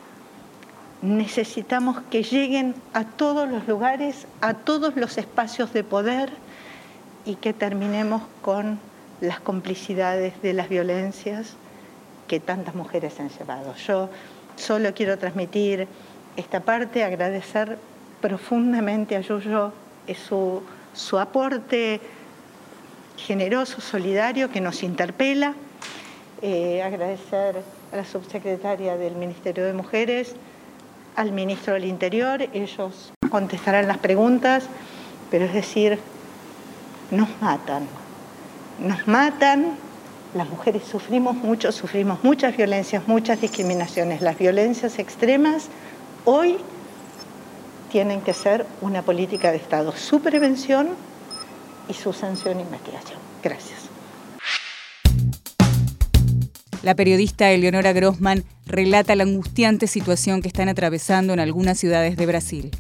necesitamos 1.02 2.00
que 2.12 2.24
lleguen 2.24 2.76
a 2.94 3.06
todos 3.06 3.50
los 3.50 3.68
lugares, 3.68 4.28
a 4.42 4.54
todos 4.54 4.96
los 4.96 5.18
espacios 5.18 5.74
de 5.74 5.84
poder 5.84 6.32
y 7.26 7.36
que 7.36 7.54
terminemos 7.54 8.22
con 8.42 8.80
las 9.20 9.40
complicidades 9.40 10.40
de 10.42 10.54
las 10.54 10.70
violencias 10.70 11.56
que 12.28 12.40
tantas 12.40 12.76
mujeres 12.76 13.20
han 13.20 13.30
llevado. 13.30 13.76
Yo 13.76 14.10
solo 14.56 14.94
quiero 14.94 15.18
transmitir 15.18 15.88
esta 16.38 16.62
parte, 16.62 17.04
agradecer 17.04 17.78
profundamente 18.22 19.16
a 19.16 19.22
Yuyo 19.22 19.74
su, 20.28 20.62
su 20.94 21.20
aporte 21.20 22.00
generoso, 23.18 23.82
solidario, 23.82 24.50
que 24.50 24.62
nos 24.62 24.84
interpela. 24.84 25.54
Eh, 26.42 26.82
agradecer 26.82 27.62
a 27.92 27.96
la 27.96 28.06
subsecretaria 28.06 28.98
del 28.98 29.16
Ministerio 29.16 29.66
de 29.66 29.74
Mujeres, 29.74 30.36
al 31.16 31.32
ministro 31.32 31.74
del 31.74 31.86
Interior, 31.86 32.42
ellos 32.54 33.14
contestarán 33.30 33.88
las 33.88 33.98
preguntas, 33.98 34.66
pero 35.30 35.46
es 35.46 35.54
decir, 35.54 36.00
nos 37.12 37.30
matan, 37.42 37.88
nos 38.80 39.08
matan, 39.08 39.76
las 40.34 40.50
mujeres 40.50 40.84
sufrimos 40.84 41.36
mucho, 41.36 41.72
sufrimos 41.72 42.24
muchas 42.24 42.56
violencias, 42.56 43.08
muchas 43.08 43.42
discriminaciones. 43.42 44.22
Las 44.22 44.38
violencias 44.38 44.98
extremas 44.98 45.68
hoy 46.26 46.58
tienen 47.92 48.22
que 48.22 48.34
ser 48.34 48.66
una 48.80 49.02
política 49.02 49.52
de 49.52 49.58
Estado, 49.58 49.92
su 49.92 50.22
prevención 50.22 50.90
y 51.90 51.94
su 51.94 52.14
sanción 52.14 52.60
e 52.60 52.62
investigación. 52.62 53.20
Gracias. 53.44 53.91
La 56.84 56.96
periodista 56.96 57.52
Eleonora 57.52 57.94
Grossman 57.94 58.44
relata 58.66 59.16
la 59.16 59.22
angustiante 59.22 59.86
situación 59.86 60.42
que 60.42 60.48
están 60.48 60.68
atravesando 60.68 61.32
en 61.32 61.40
algunas 61.40 61.78
ciudades 61.78 62.18
de 62.18 62.26
Brasil. 62.26 62.72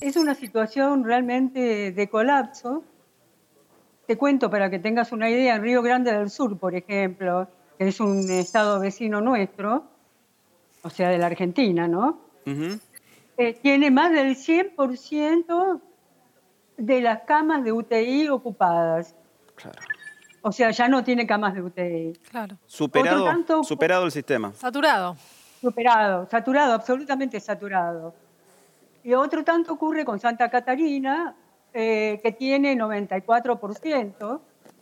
Es 0.00 0.16
una 0.16 0.34
situación 0.34 1.02
realmente 1.02 1.92
de 1.92 2.08
colapso. 2.10 2.84
Te 4.06 4.18
cuento 4.18 4.50
para 4.50 4.68
que 4.68 4.78
tengas 4.78 5.12
una 5.12 5.30
idea, 5.30 5.56
en 5.56 5.62
Río 5.62 5.80
Grande 5.80 6.12
del 6.12 6.28
Sur, 6.28 6.58
por 6.58 6.74
ejemplo, 6.74 7.48
que 7.78 7.88
es 7.88 8.00
un 8.00 8.30
estado 8.30 8.80
vecino 8.80 9.22
nuestro, 9.22 9.84
o 10.82 10.90
sea, 10.90 11.08
de 11.08 11.16
la 11.16 11.26
Argentina, 11.26 11.88
¿no? 11.88 12.18
Eh, 13.38 13.58
tiene 13.62 13.90
más 13.90 14.12
del 14.12 14.36
100% 14.36 15.80
de 16.76 17.00
las 17.00 17.22
camas 17.22 17.64
de 17.64 17.72
UTI 17.72 18.28
ocupadas. 18.28 19.14
Claro. 19.54 19.91
O 20.42 20.52
sea, 20.52 20.70
ya 20.70 20.88
no 20.88 21.04
tiene 21.04 21.26
camas 21.26 21.54
de 21.54 21.62
UTI. 21.62 22.12
Claro. 22.30 22.56
Superado, 22.66 23.62
superado 23.62 24.04
el 24.04 24.10
sistema. 24.10 24.52
Saturado. 24.52 25.16
Superado, 25.60 26.28
saturado, 26.28 26.74
absolutamente 26.74 27.38
saturado. 27.38 28.14
Y 29.04 29.14
otro 29.14 29.44
tanto 29.44 29.72
ocurre 29.72 30.04
con 30.04 30.18
Santa 30.18 30.50
Catarina, 30.50 31.34
eh, 31.72 32.20
que 32.22 32.32
tiene 32.32 32.76
94%. 32.76 34.40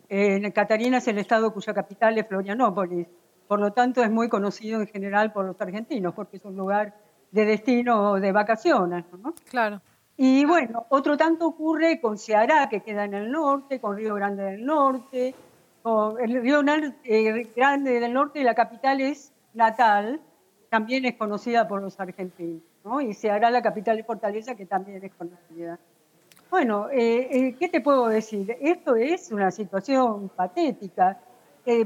Eh, 0.09 0.53
Catarina 0.53 0.99
es 0.99 1.09
el 1.09 1.19
estado 1.19 1.53
cuya 1.53 1.75
capital 1.75 2.17
es 2.17 2.27
Florianópolis. 2.27 3.07
Por 3.47 3.61
lo 3.61 3.73
tanto, 3.73 4.03
es 4.03 4.11
muy 4.11 4.29
conocido 4.29 4.81
en 4.81 4.87
general 4.87 5.33
por 5.33 5.45
los 5.45 5.61
argentinos, 5.61 6.15
porque 6.15 6.39
es 6.39 6.45
un 6.45 6.57
lugar 6.57 6.95
de 7.31 7.45
destino 7.45 8.15
de 8.15 8.33
vacaciones. 8.33 9.05
¿no? 9.23 9.35
Claro. 9.49 9.81
Y 10.17 10.45
bueno, 10.45 10.87
otro 10.91 11.17
tanto 11.17 11.47
ocurre 11.47 12.01
con 12.01 12.19
Ceará, 12.19 12.69
que 12.69 12.81
queda 12.81 13.05
en 13.05 13.15
el 13.15 13.31
norte, 13.31 13.81
con 13.81 13.97
Río 13.97 14.15
Grande 14.15 14.43
del 14.43 14.65
Norte, 14.65 15.35
el 15.85 16.43
río 16.43 16.61
eh, 17.05 17.47
Grande 17.57 18.01
del 18.01 18.13
Norte, 18.13 18.43
la 18.45 18.55
capital 18.55 19.01
es 19.01 19.33
Natal, 19.55 20.21
también 20.69 21.05
es 21.05 21.15
conocida 21.15 21.67
por 21.67 21.81
los 21.81 21.99
argentinos, 21.99 22.63
¿no? 22.85 23.01
y 23.01 23.15
se 23.15 23.31
hará 23.31 23.51
la 23.51 23.63
capital 23.63 23.97
de 23.97 24.05
Fortaleza, 24.05 24.55
que 24.55 24.67
también 24.67 25.03
es 25.03 25.13
conocida. 25.15 25.79
Bueno, 26.51 26.89
eh, 26.91 27.29
eh, 27.31 27.57
¿qué 27.59 27.69
te 27.69 27.81
puedo 27.81 28.09
decir? 28.09 28.57
Esto 28.61 28.97
es 28.97 29.31
una 29.33 29.51
situación 29.51 30.29
patética. 30.31 31.19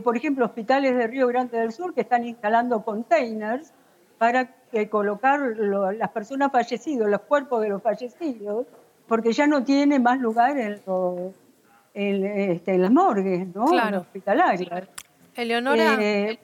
por 0.03 0.17
ejemplo, 0.17 0.47
hospitales 0.47 0.97
de 0.97 1.07
Río 1.07 1.27
Grande 1.27 1.59
del 1.59 1.73
Sur 1.73 1.93
que 1.95 2.01
están 2.01 2.25
instalando 2.25 2.83
containers 2.85 3.73
para 4.19 4.55
colocar 4.91 5.41
las 5.41 6.11
personas 6.11 6.51
fallecidas, 6.51 7.09
los 7.09 7.21
cuerpos 7.23 7.61
de 7.61 7.69
los 7.69 7.83
fallecidos, 7.83 8.67
porque 9.07 9.33
ya 9.33 9.47
no 9.47 9.63
tiene 9.63 9.99
más 9.99 10.19
lugar 10.19 10.57
en 10.57 10.81
los 10.87 11.35
en, 11.95 12.25
este, 12.25 12.75
en 12.75 12.83
las 12.83 12.91
morgues, 12.91 13.47
¿no? 13.55 13.67
Claro. 13.67 14.01
hospitalarias. 14.01 14.89
Eleonora. 15.35 15.97
Eh, 16.01 16.39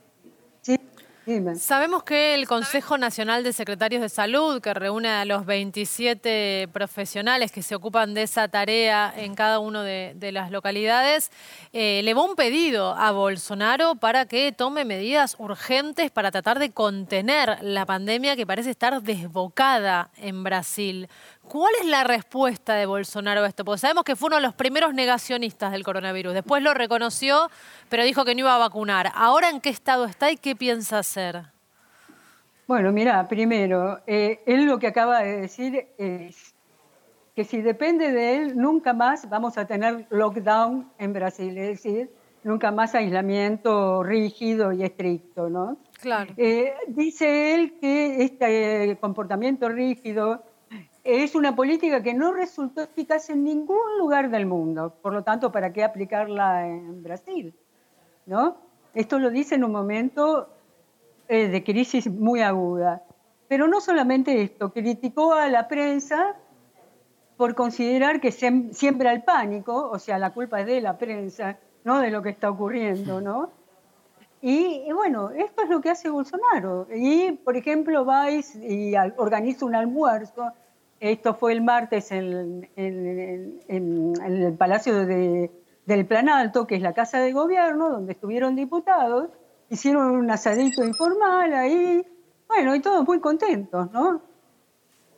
Sabemos 1.57 2.03
que 2.03 2.35
el 2.35 2.49
Consejo 2.49 2.99
Nacional 2.99 3.45
de 3.45 3.53
Secretarios 3.53 4.03
de 4.03 4.09
Salud, 4.09 4.61
que 4.61 4.75
reúne 4.75 5.11
a 5.11 5.25
los 5.25 5.47
27 5.47 6.69
profesionales 6.73 7.53
que 7.53 7.63
se 7.63 7.77
ocupan 7.77 8.15
de 8.15 8.23
esa 8.23 8.49
tarea 8.49 9.13
en 9.17 9.35
cada 9.35 9.61
una 9.61 9.85
de, 9.85 10.33
las 10.33 10.51
localidades, 10.51 11.31
eh, 11.73 12.01
le 12.03 12.15
va 12.15 12.25
un 12.25 12.35
pedido 12.35 12.95
a 12.95 13.13
Bolsonaro 13.13 13.95
para 13.95 14.27
que 14.27 14.51
tome 14.51 14.85
medidas 14.85 15.37
urgentes 15.39 16.11
para 16.11 16.33
tratar 16.33 16.59
de 16.59 16.73
contener 16.73 17.59
la 17.63 17.87
pandemia 17.87 18.35
que 18.35 18.47
parece 18.47 18.71
estar 18.71 19.01
desbocada 19.01 20.11
en 20.17 20.43
Brasil. 20.43 21.09
¿Cuál 21.51 21.73
es 21.81 21.87
la 21.89 22.05
respuesta 22.05 22.75
de 22.75 22.87
Bolsonaro 22.87 23.43
a 23.43 23.49
esto? 23.49 23.65
Porque 23.65 23.81
sabemos 23.81 24.05
que 24.05 24.15
fue 24.15 24.29
uno 24.29 24.37
de 24.37 24.43
los 24.43 24.55
primeros 24.55 24.95
negacionistas 24.95 25.73
del 25.73 25.83
coronavirus. 25.83 26.33
Después 26.33 26.63
lo 26.63 26.75
reconoció, 26.75 27.51
pero 27.89 28.05
dijo 28.05 28.25
que 28.25 28.37
no 28.37 28.43
iba 28.43 28.55
a 28.55 28.59
vacunar. 28.59 29.11
¿Ahora 29.17 29.51
en 29.51 29.61
qué 29.61 29.69
estado 29.69 30.05
está 30.05 30.31
y 30.31 30.37
qué 30.37 30.55
piensa 30.55 31.01
hacer? 31.01 31.43
Bueno, 32.69 32.93
mira, 32.93 33.27
primero, 33.27 33.99
eh, 34.07 34.45
él 34.47 34.65
lo 34.65 34.79
que 34.79 34.87
acaba 34.87 35.23
de 35.23 35.41
decir 35.41 35.89
es 35.99 36.55
que 37.35 37.43
si 37.43 37.61
depende 37.63 38.13
de 38.13 38.37
él, 38.37 38.57
nunca 38.57 38.93
más 38.93 39.29
vamos 39.29 39.59
a 39.59 39.67
tener 39.67 40.07
lockdown 40.11 40.89
en 40.99 41.13
Brasil, 41.13 41.59
es 41.59 41.83
decir, 41.83 42.11
nunca 42.45 42.71
más 42.71 42.95
aislamiento 42.95 44.05
rígido 44.05 44.73
y 44.73 44.85
estricto, 44.85 45.51
¿no? 45.51 45.79
Claro. 46.01 46.33
Eh, 46.37 46.75
dice 46.87 47.57
él 47.57 47.75
que 47.81 48.23
este 48.23 48.97
comportamiento 49.01 49.69
rígido 49.69 50.45
es 51.05 51.35
una 51.35 51.57
política 51.57 52.03
que 52.03 52.15
no 52.15 52.33
resultó 52.33 52.83
eficaz 52.83 53.31
en 53.31 53.45
ningún 53.45 53.99
lugar 53.99 54.31
del 54.31 54.47
mundo. 54.47 54.95
Por 55.03 55.13
lo 55.13 55.23
tanto, 55.23 55.51
¿para 55.51 55.73
qué 55.73 55.85
aplicarla 55.85 56.67
en 56.67 57.03
Brasil? 57.03 57.55
¿No? 58.27 58.57
Esto 58.95 59.19
lo 59.19 59.31
dice 59.31 59.55
en 59.55 59.65
un 59.65 59.73
momento 59.73 60.49
eh, 61.29 61.49
de 61.49 61.65
crisis 61.65 62.11
muy 62.11 62.41
aguda. 62.41 63.03
Pero 63.49 63.67
no 63.67 63.81
solamente 63.81 64.43
esto, 64.43 64.73
criticó 64.73 65.33
a 65.33 65.49
la 65.49 65.69
prensa 65.69 66.37
por 67.37 67.55
considerar 67.55 68.21
que 68.21 68.33
siembra 68.33 69.13
el 69.13 69.23
pánico, 69.23 69.91
o 69.91 69.99
sea, 69.99 70.19
la 70.19 70.33
culpa 70.33 70.61
es 70.61 70.67
de 70.67 70.81
la 70.81 70.99
prensa, 70.99 71.57
no 71.85 71.99
de 71.99 72.11
lo 72.11 72.23
que 72.23 72.29
está 72.29 72.51
ocurriendo, 72.51 73.21
¿no? 73.21 73.51
Y, 74.43 74.91
bueno, 74.93 75.31
esto 75.31 75.63
es 75.63 75.69
lo 75.69 75.81
que 75.81 75.91
hace 75.91 76.09
Bolsonaro. 76.09 76.87
Y, 76.95 77.33
por 77.33 77.57
ejemplo, 77.57 78.05
vais 78.05 78.55
y 78.57 78.95
organiza 79.17 79.67
un 79.67 79.75
almuerzo. 79.75 80.53
Esto 81.01 81.35
fue 81.35 81.53
el 81.53 81.63
martes 81.63 82.13
en, 82.13 82.71
el 82.77 84.55
Palacio 84.59 84.95
del 85.07 86.07
Plan 86.07 86.29
Alto, 86.29 86.67
que 86.67 86.77
es 86.77 86.83
la 86.83 86.93
Casa 86.93 87.19
de 87.19 87.33
Gobierno, 87.33 87.91
donde 87.91 88.13
estuvieron 88.13 88.55
diputados. 88.55 89.31
Hicieron 89.71 90.11
un 90.11 90.31
asadito 90.31 90.85
informal 90.85 91.55
ahí. 91.55 92.07
Bueno, 92.47 92.75
y 92.75 92.81
todos 92.81 93.07
muy 93.07 93.21
contentos, 93.21 93.91
¿no? 93.93 94.21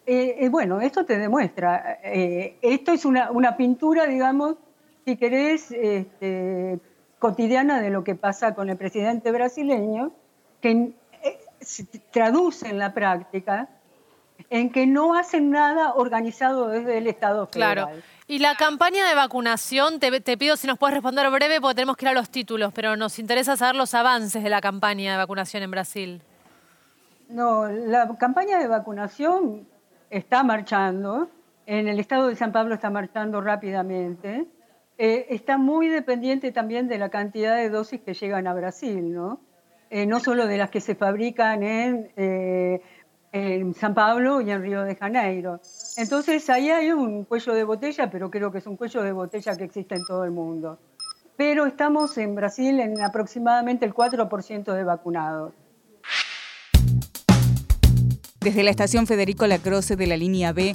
Eh, 0.07 0.37
eh, 0.41 0.49
bueno, 0.49 0.81
esto 0.81 1.05
te 1.05 1.19
demuestra. 1.19 1.99
Eh, 2.03 2.59
esto 2.62 2.93
es 2.93 3.05
una, 3.05 3.31
una, 3.31 3.57
pintura, 3.57 4.07
digamos, 4.07 4.57
si 5.05 5.17
querés, 5.17 5.71
este, 5.71 6.79
cotidiana 7.23 7.81
de 7.81 7.91
lo 7.91 8.03
que 8.03 8.17
pasa 8.17 8.53
con 8.55 8.69
el 8.69 8.77
presidente 8.77 9.31
brasileño, 9.31 10.12
que 10.61 10.93
eh, 11.23 11.39
se 11.61 11.85
traduce 12.11 12.69
en 12.69 12.79
la 12.79 12.93
práctica 12.93 13.69
en 14.52 14.71
que 14.71 14.87
no 14.87 15.14
hacen 15.14 15.50
nada 15.50 15.94
organizado 15.94 16.68
desde 16.68 16.99
el 16.99 17.06
Estado 17.06 17.47
federal. 17.47 17.75
Claro. 17.75 18.02
Y 18.26 18.38
la 18.38 18.54
campaña 18.54 19.09
de 19.09 19.14
vacunación, 19.14 19.99
te, 19.99 20.37
pido 20.37 20.56
si 20.56 20.66
nos 20.66 20.76
puedes 20.76 20.92
responder 20.92 21.30
breve 21.30 21.59
porque 21.59 21.76
tenemos 21.76 21.97
que 21.97 22.04
ir 22.04 22.11
a 22.11 22.12
los 22.12 22.28
títulos, 22.28 22.71
pero 22.75 22.94
nos 22.94 23.18
interesa 23.18 23.56
saber 23.56 23.76
los 23.76 23.94
avances 23.94 24.42
de 24.42 24.50
la 24.50 24.61
campaña 24.61 25.12
de 25.12 25.16
vacunación 25.16 25.62
en 25.62 25.71
Brasil. 25.71 26.23
No, 27.30 27.66
la 27.66 28.14
campaña 28.18 28.59
de 28.59 28.68
vacunación 28.68 29.66
está 30.11 30.42
marchando, 30.42 31.30
en 31.64 31.88
el 31.88 31.99
estado 31.99 32.28
de 32.28 32.37
San 32.37 32.52
Pablo 32.52 32.75
está 32.75 32.90
marchando 32.90 33.40
rápidamente. 33.40 34.47
Eh, 34.99 35.28
está 35.30 35.56
muy 35.56 35.88
dependiente 35.88 36.52
también 36.52 36.88
de 36.88 36.99
la 36.99 37.09
cantidad 37.09 37.56
de 37.56 37.71
dosis 37.71 38.02
que 38.02 38.12
llegan 38.12 38.47
a 38.47 38.52
Brasil, 38.52 39.14
¿no? 39.14 39.40
Eh, 39.94 40.06
no 40.06 40.21
solo 40.21 40.47
de 40.47 40.56
las 40.56 40.71
que 40.71 40.80
se 40.80 40.94
fabrican 40.94 41.62
en, 41.62 42.11
eh, 42.16 42.80
en, 43.33 43.75
San 43.75 43.95
Pablo 43.95 44.41
y 44.41 44.51
en 44.51 44.62
Río 44.62 44.83
de 44.83 44.95
Janeiro. 44.95 45.61
Entonces 45.97 46.49
ahí 46.51 46.71
hay 46.71 46.93
un 46.93 47.25
cuello 47.25 47.55
de 47.55 47.65
botella, 47.65 48.11
pero 48.11 48.31
creo 48.31 48.53
que 48.53 48.59
es 48.59 48.67
un 48.67 48.77
cuello 48.77 49.03
de 49.03 49.12
botella 49.12 49.57
que 49.57 49.65
existe 49.65 49.95
en 49.95 50.05
todo 50.07 50.25
el 50.25 50.31
mundo. 50.31 50.79
Pero 51.37 51.67
estamos 51.67 52.17
en 52.19 52.35
Brasil 52.35 52.79
en 52.79 53.01
aproximadamente 53.01 53.87
el 53.87 53.95
4% 53.95 54.75
de 54.75 54.85
vacunados. 54.85 55.53
Desde 58.41 58.62
la 58.62 58.71
estación 58.71 59.07
Federico 59.07 59.47
Lacroce 59.47 59.97
de 59.97 60.07
la 60.07 60.17
línea 60.17 60.53
B, 60.53 60.75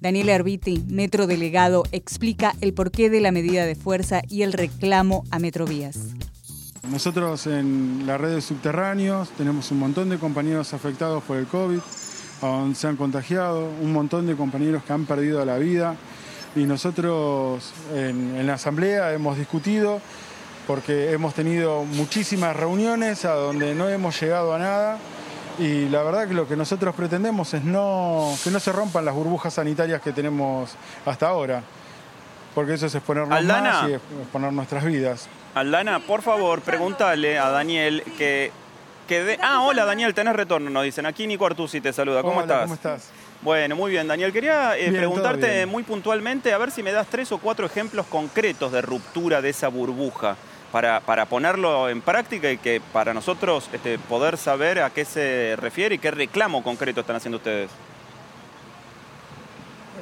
Daniel 0.00 0.30
Arbiti, 0.30 0.84
metro 0.88 1.26
delegado, 1.26 1.84
explica 1.90 2.54
el 2.60 2.72
porqué 2.72 3.10
de 3.10 3.20
la 3.20 3.32
medida 3.32 3.66
de 3.66 3.74
fuerza 3.74 4.22
y 4.28 4.42
el 4.42 4.52
reclamo 4.52 5.24
a 5.30 5.38
Metrovías. 5.38 6.14
Nosotros 6.90 7.46
en 7.46 8.04
la 8.06 8.18
red 8.18 8.34
de 8.34 8.40
subterráneos 8.40 9.30
tenemos 9.30 9.70
un 9.70 9.78
montón 9.78 10.10
de 10.10 10.18
compañeros 10.18 10.74
afectados 10.74 11.22
por 11.24 11.38
el 11.38 11.46
COVID, 11.46 11.80
se 12.74 12.86
han 12.86 12.96
contagiado, 12.96 13.70
un 13.80 13.92
montón 13.92 14.26
de 14.26 14.36
compañeros 14.36 14.82
que 14.84 14.92
han 14.92 15.06
perdido 15.06 15.44
la 15.44 15.56
vida 15.56 15.96
y 16.54 16.64
nosotros 16.64 17.72
en, 17.94 18.36
en 18.36 18.46
la 18.46 18.54
asamblea 18.54 19.12
hemos 19.12 19.38
discutido 19.38 20.00
porque 20.66 21.12
hemos 21.12 21.34
tenido 21.34 21.84
muchísimas 21.84 22.54
reuniones 22.54 23.24
a 23.24 23.32
donde 23.32 23.74
no 23.74 23.88
hemos 23.88 24.20
llegado 24.20 24.54
a 24.54 24.58
nada 24.58 24.98
y 25.58 25.88
la 25.88 26.02
verdad 26.02 26.26
que 26.26 26.34
lo 26.34 26.48
que 26.48 26.56
nosotros 26.56 26.94
pretendemos 26.94 27.54
es 27.54 27.64
no, 27.64 28.34
que 28.42 28.50
no 28.50 28.58
se 28.58 28.72
rompan 28.72 29.04
las 29.04 29.14
burbujas 29.14 29.54
sanitarias 29.54 30.02
que 30.02 30.12
tenemos 30.12 30.70
hasta 31.06 31.28
ahora. 31.28 31.62
Porque 32.54 32.74
eso 32.74 32.86
es 32.86 32.94
exponernos 32.94 33.42
más 33.44 33.88
y 33.88 33.92
exponer 33.94 34.52
nuestras 34.52 34.84
vidas. 34.84 35.28
Aldana, 35.54 36.00
por 36.00 36.22
favor, 36.22 36.60
pregúntale 36.62 37.38
a 37.38 37.48
Daniel 37.50 38.02
que... 38.18 38.50
que 39.06 39.38
Ah, 39.40 39.62
hola 39.62 39.84
Daniel, 39.84 40.14
tenés 40.14 40.34
retorno, 40.34 40.70
nos 40.70 40.84
dicen. 40.84 41.06
Aquí 41.06 41.26
Nico 41.26 41.46
Artusi 41.46 41.80
te 41.80 41.92
saluda. 41.92 42.22
¿Cómo 42.22 42.40
estás? 42.40 42.62
¿Cómo 42.62 42.74
estás? 42.74 43.10
Bueno, 43.42 43.76
muy 43.76 43.90
bien, 43.90 44.08
Daniel. 44.08 44.32
Quería 44.32 44.76
eh, 44.76 44.90
preguntarte 44.90 45.66
muy 45.66 45.82
puntualmente, 45.82 46.52
a 46.52 46.58
ver 46.58 46.70
si 46.70 46.82
me 46.82 46.92
das 46.92 47.06
tres 47.08 47.30
o 47.30 47.38
cuatro 47.38 47.66
ejemplos 47.66 48.06
concretos 48.06 48.72
de 48.72 48.80
ruptura 48.82 49.42
de 49.42 49.50
esa 49.50 49.68
burbuja 49.68 50.36
para, 50.72 51.26
ponerlo 51.26 51.88
en 51.88 52.00
práctica 52.00 52.50
y 52.50 52.58
que 52.58 52.80
para 52.92 53.14
nosotros 53.14 53.68
este, 53.72 53.98
poder 53.98 54.36
saber 54.36 54.80
a 54.80 54.90
qué 54.90 55.04
se 55.04 55.54
refiere 55.56 55.94
y 55.94 55.98
qué 55.98 56.10
reclamo 56.10 56.64
concreto 56.64 57.02
están 57.02 57.16
haciendo 57.16 57.36
ustedes. 57.36 57.70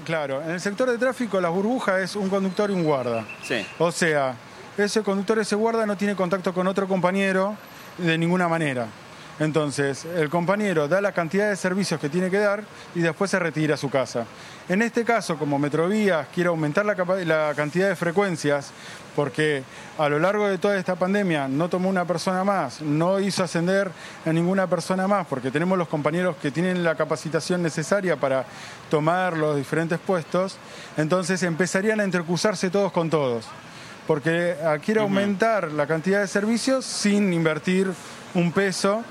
Claro, 0.06 0.40
en 0.40 0.50
el 0.50 0.60
sector 0.60 0.90
de 0.90 0.96
tráfico 0.96 1.40
la 1.40 1.50
burbuja 1.50 2.00
es 2.00 2.16
un 2.16 2.30
conductor 2.30 2.70
y 2.70 2.72
un 2.72 2.84
guarda. 2.84 3.24
Sí. 3.42 3.66
O 3.78 3.92
sea, 3.92 4.34
ese 4.76 5.02
conductor, 5.02 5.38
ese 5.38 5.54
guarda 5.54 5.86
no 5.86 5.96
tiene 5.96 6.16
contacto 6.16 6.54
con 6.54 6.66
otro 6.66 6.88
compañero 6.88 7.56
de 7.98 8.16
ninguna 8.16 8.48
manera. 8.48 8.86
Entonces, 9.38 10.04
el 10.04 10.28
compañero 10.28 10.88
da 10.88 11.00
la 11.00 11.12
cantidad 11.12 11.48
de 11.48 11.56
servicios 11.56 11.98
que 11.98 12.08
tiene 12.08 12.30
que 12.30 12.38
dar 12.38 12.62
y 12.94 13.00
después 13.00 13.30
se 13.30 13.38
retira 13.38 13.74
a 13.74 13.78
su 13.78 13.90
casa. 13.90 14.26
En 14.68 14.82
este 14.82 15.04
caso, 15.04 15.36
como 15.36 15.58
Metrovías 15.58 16.28
quiere 16.32 16.48
aumentar 16.48 16.84
la, 16.84 17.54
cantidad 17.54 17.88
de 17.88 17.96
frecuencias, 17.96 18.70
porque 19.16 19.64
a 19.98 20.08
lo 20.08 20.18
largo 20.18 20.48
de 20.48 20.58
toda 20.58 20.78
esta 20.78 20.94
pandemia 20.94 21.48
no 21.48 21.68
tomó 21.68 21.88
una 21.88 22.04
persona 22.04 22.44
más, 22.44 22.80
no 22.82 23.18
hizo 23.18 23.42
ascender 23.42 23.90
a 24.24 24.32
ninguna 24.32 24.68
persona 24.68 25.08
más, 25.08 25.26
porque 25.26 25.50
tenemos 25.50 25.76
los 25.76 25.88
compañeros 25.88 26.36
que 26.36 26.50
tienen 26.50 26.84
la 26.84 26.94
capacitación 26.94 27.62
necesaria 27.62 28.16
para 28.16 28.44
tomar 28.90 29.36
los 29.36 29.56
diferentes 29.56 29.98
puestos, 29.98 30.56
entonces 30.96 31.42
empezarían 31.42 32.00
a 32.00 32.04
intercusarse 32.04 32.70
todos 32.70 32.92
con 32.92 33.10
todos, 33.10 33.46
porque 34.12 34.56
quiere 34.84 35.00
aumentar 35.00 35.72
la 35.72 35.86
cantidad 35.86 36.20
de 36.20 36.26
servicios 36.26 36.84
sin 36.84 37.32
invertir 37.32 37.90
un 38.34 38.52
peso 38.52 39.02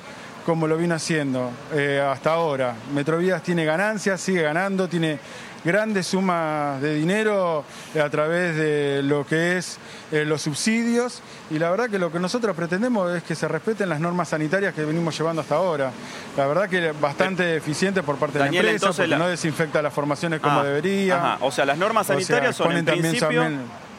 como 0.45 0.67
lo 0.67 0.77
viene 0.77 0.93
haciendo 0.93 1.49
eh, 1.73 1.99
hasta 2.07 2.33
ahora. 2.33 2.75
Metrovías 2.93 3.41
tiene 3.41 3.65
ganancias, 3.65 4.21
sigue 4.21 4.43
ganando, 4.43 4.87
tiene 4.87 5.17
grandes 5.65 6.05
sumas 6.05 6.79
de 6.83 6.93
dinero 6.93 7.65
a 7.99 8.09
través 8.11 8.55
de 8.55 9.01
lo 9.03 9.25
que 9.25 9.57
es 9.57 9.79
eh, 10.11 10.23
los 10.23 10.43
subsidios 10.43 11.23
y 11.49 11.57
la 11.57 11.71
verdad 11.71 11.89
que 11.89 11.97
lo 11.97 12.11
que 12.11 12.19
nosotros 12.19 12.55
pretendemos 12.55 13.11
es 13.15 13.23
que 13.23 13.33
se 13.33 13.47
respeten 13.47 13.89
las 13.89 13.99
normas 13.99 14.29
sanitarias 14.29 14.75
que 14.75 14.85
venimos 14.85 15.17
llevando 15.17 15.41
hasta 15.41 15.55
ahora. 15.55 15.91
La 16.37 16.45
verdad 16.45 16.69
que 16.69 16.89
es 16.89 17.01
bastante 17.01 17.55
eficiente 17.55 18.03
por 18.03 18.17
parte 18.17 18.37
de 18.37 18.51
la 18.51 18.55
empresa 18.55 18.91
porque 18.91 19.17
no 19.17 19.27
desinfecta 19.27 19.81
las 19.81 19.93
formaciones 19.93 20.41
como 20.41 20.59
ah, 20.59 20.63
debería. 20.63 21.37
O 21.41 21.51
sea, 21.51 21.65
las 21.65 21.79
normas 21.79 22.05
sanitarias 22.05 22.55
son 22.55 22.77
en 22.77 22.85
principio, 22.85 23.47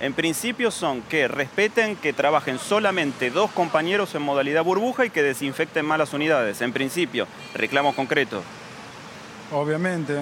en 0.03 0.15
principio 0.15 0.73
son 0.73 1.01
que 1.03 1.29
respeten 1.29 1.95
que 1.95 2.13
trabajen 2.13 2.59
solamente 2.59 3.31
dos 3.31 3.53
compañeros 3.53 4.13
en 4.17 4.23
modalidad 4.23 4.65
burbuja 4.65 5.07
y 5.07 5.11
que 5.11 5.23
desinfecten 5.23 5.87
más 5.87 5.97
las 5.97 6.13
unidades. 6.13 6.61
En 6.61 6.73
principio, 6.73 7.29
reclamos 7.55 7.95
concretos. 7.95 8.43
Obviamente. 9.53 10.19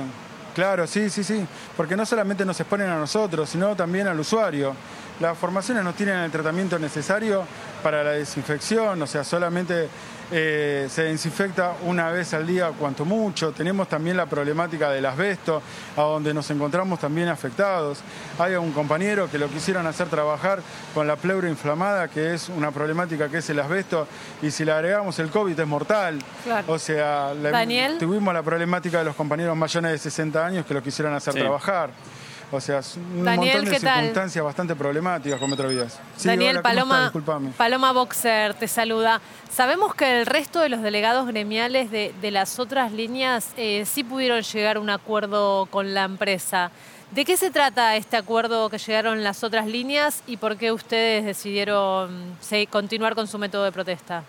Claro, 0.55 0.87
sí, 0.87 1.09
sí, 1.09 1.25
sí, 1.25 1.47
porque 1.79 1.97
no 1.97 2.05
solamente 2.05 2.45
nos 2.45 2.61
exponen 2.61 2.91
a 2.91 2.99
nosotros, 2.99 3.49
sino 3.49 3.75
también 3.75 4.07
al 4.07 4.21
usuario. 4.21 4.75
Las 5.19 5.39
formaciones 5.39 5.83
no 5.83 5.95
tienen 5.95 6.19
el 6.19 6.31
tratamiento 6.31 6.79
necesario 6.79 7.45
para 7.83 8.05
la 8.05 8.11
desinfección, 8.11 9.01
o 9.01 9.07
sea, 9.07 9.25
solamente 9.25 9.89
eh, 10.33 10.87
se 10.89 11.03
desinfecta 11.05 11.75
una 11.85 12.11
vez 12.11 12.33
al 12.35 12.47
día, 12.47 12.73
cuanto 12.79 13.05
mucho. 13.05 13.53
Tenemos 13.53 13.89
también 13.89 14.17
la 14.17 14.27
problemática 14.27 14.91
del 14.91 15.07
asbesto, 15.07 15.61
a 15.97 16.03
donde 16.03 16.33
nos 16.33 16.51
encontramos 16.51 17.01
también 17.01 17.29
afectados. 17.29 17.99
Hay 18.39 18.55
un 18.55 18.73
compañero 18.73 19.31
que 19.31 19.39
lo 19.39 19.49
quisieron 19.49 19.87
hacer 19.87 20.09
trabajar 20.09 20.61
con 20.95 21.07
la 21.07 21.17
pleura 21.17 21.49
inflamada, 21.49 22.09
que 22.09 22.35
es 22.35 22.49
una 22.49 22.71
problemática 22.71 23.29
que 23.29 23.39
es 23.39 23.51
el 23.51 23.59
asbesto, 23.59 24.07
y 24.43 24.51
si 24.51 24.65
le 24.65 24.73
agregamos 24.73 25.19
el 25.19 25.31
COVID 25.31 25.59
es 25.59 25.67
mortal. 25.67 26.19
O 26.67 26.79
sea, 26.79 27.33
tuvimos 27.99 28.33
la 28.33 28.43
problemática 28.43 28.99
de 28.99 29.05
los 29.05 29.17
compañeros 29.17 29.57
mayores 29.57 29.93
de 29.93 29.99
60 29.99 30.47
años 30.47 30.67
que 30.67 30.75
lo 30.75 30.83
quisieron 30.83 31.13
hacer 31.15 31.35
trabajar. 31.35 31.91
O 32.53 32.61
sea, 32.61 32.81
un 32.97 33.25
montón 33.25 33.65
de 33.65 33.79
circunstancias 33.79 34.45
bastante 34.45 34.75
problemáticas 34.75 35.39
con 35.39 35.51
Metrovías. 35.51 36.01
Daniel, 36.25 36.61
Paloma, 36.63 37.13
Paloma 37.57 37.93
Boxer 37.93 38.55
te 38.55 38.67
saluda. 38.67 39.21
Sabemos 39.51 39.95
que 39.95 40.21
el 40.21 40.27
resto 40.27 40.61
de 40.61 40.69
los 40.69 40.83
delegados 40.83 41.27
gremiales 41.27 41.91
de, 41.91 42.13
las 42.31 42.59
otras 42.59 42.93
líneas 42.93 43.51
eh, 43.57 43.85
sí 43.87 44.05
pudieron 44.05 44.43
llegar 44.43 44.77
a 44.77 44.81
un 44.81 44.91
acuerdo 44.91 45.67
con 45.67 45.95
la 45.95 46.05
empresa. 46.05 46.71
¿De 47.11 47.25
qué 47.25 47.37
se 47.37 47.51
trata 47.51 47.97
este 47.97 48.17
acuerdo 48.17 48.71
que 48.71 48.79
llegaron 48.79 49.25
las 49.25 49.43
otras 49.43 49.67
líneas 49.67 50.23
y 50.27 50.37
por 50.37 50.57
qué 50.57 50.71
ustedes 50.71 51.25
decidieron 51.25 52.37
continuar 52.71 53.15
con 53.15 53.27
su 53.27 53.39
método 53.39 53.65
de 53.65 53.73
protesta? 53.73 54.23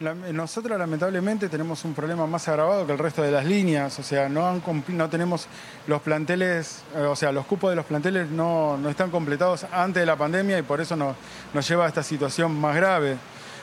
Nosotros 0.00 0.78
lamentablemente 0.78 1.48
tenemos 1.48 1.84
un 1.84 1.94
problema 1.94 2.26
más 2.26 2.46
agravado 2.48 2.86
que 2.86 2.92
el 2.92 2.98
resto 2.98 3.22
de 3.22 3.30
las 3.30 3.46
líneas, 3.46 3.98
o 3.98 4.02
sea, 4.02 4.28
no, 4.28 4.60
no 4.88 5.08
tenemos 5.08 5.46
los 5.86 6.02
planteles, 6.02 6.82
eh, 6.94 7.00
o 7.00 7.16
sea, 7.16 7.32
los 7.32 7.46
cupos 7.46 7.70
de 7.70 7.76
los 7.76 7.86
planteles 7.86 8.28
no, 8.28 8.78
están 8.90 9.10
completados 9.10 9.64
antes 9.72 10.02
de 10.02 10.06
la 10.06 10.16
pandemia 10.16 10.58
y 10.58 10.62
por 10.62 10.82
eso 10.82 10.96
nos, 10.96 11.16
nos 11.54 11.66
lleva 11.66 11.86
a 11.86 11.88
esta 11.88 12.02
situación 12.02 12.54
más 12.60 12.76
grave. 12.76 13.16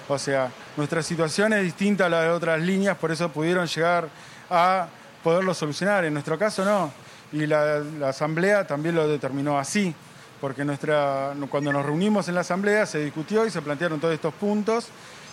O 0.09 0.17
sea, 0.17 0.51
nuestra 0.75 1.03
situación 1.03 1.53
es 1.53 1.63
distinta 1.63 2.07
a 2.07 2.09
la 2.09 2.21
de 2.21 2.29
otras 2.29 2.59
líneas, 2.59 2.97
por 2.97 3.11
eso 3.11 3.29
pudieron 3.29 3.67
llegar 3.67 4.09
a 4.49 4.87
poderlo 5.23 5.53
solucionar. 5.53 6.03
En 6.03 6.13
nuestro 6.13 6.37
caso 6.37 6.65
no. 6.65 6.91
Y 7.31 7.45
la, 7.47 7.83
asamblea 8.05 8.65
también 8.67 8.95
lo 8.95 9.07
determinó 9.07 9.57
así, 9.57 9.93
porque 10.41 10.65
nuestra, 10.65 11.33
cuando 11.49 11.71
nos 11.71 11.85
reunimos 11.85 12.27
en 12.27 12.35
la 12.35 12.41
asamblea 12.41 12.85
se 12.85 12.99
discutió 12.99 13.45
y 13.45 13.51
se 13.51 13.61
plantearon 13.61 13.99
todos 13.99 14.13
estos 14.13 14.33
puntos 14.33 14.89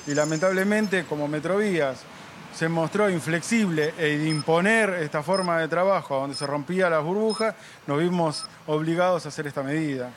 y 0.06 0.14
lamentablemente 0.14 1.04
como 1.04 1.28
Metrovías 1.28 2.04
se 2.54 2.68
mostró 2.68 3.08
inflexible 3.08 3.94
e 3.98 4.26
imponer 4.28 4.90
esta 4.90 5.22
forma 5.22 5.58
de 5.58 5.68
trabajo 5.68 6.16
donde 6.16 6.36
se 6.36 6.46
rompía 6.46 6.90
la 6.90 6.98
burbuja, 6.98 7.54
nos 7.86 8.00
vimos 8.00 8.46
obligados 8.66 9.24
a 9.24 9.28
hacer 9.28 9.46
esta 9.46 9.62
medida. 9.62 10.10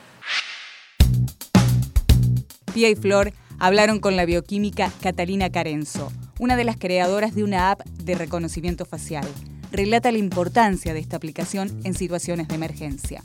Pia 2.72 2.88
y 2.90 2.96
Flor 2.96 3.32
hablaron 3.58 4.00
con 4.00 4.16
la 4.16 4.24
bioquímica 4.24 4.90
Catalina 5.00 5.50
Carenzo, 5.50 6.10
una 6.40 6.56
de 6.56 6.64
las 6.64 6.76
creadoras 6.76 7.34
de 7.34 7.44
una 7.44 7.70
app 7.70 7.84
de 7.84 8.16
reconocimiento 8.16 8.84
facial. 8.84 9.26
Relata 9.74 10.12
la 10.12 10.18
importancia 10.18 10.94
de 10.94 11.00
esta 11.00 11.16
aplicación 11.16 11.80
en 11.82 11.94
situaciones 11.94 12.46
de 12.46 12.54
emergencia. 12.54 13.24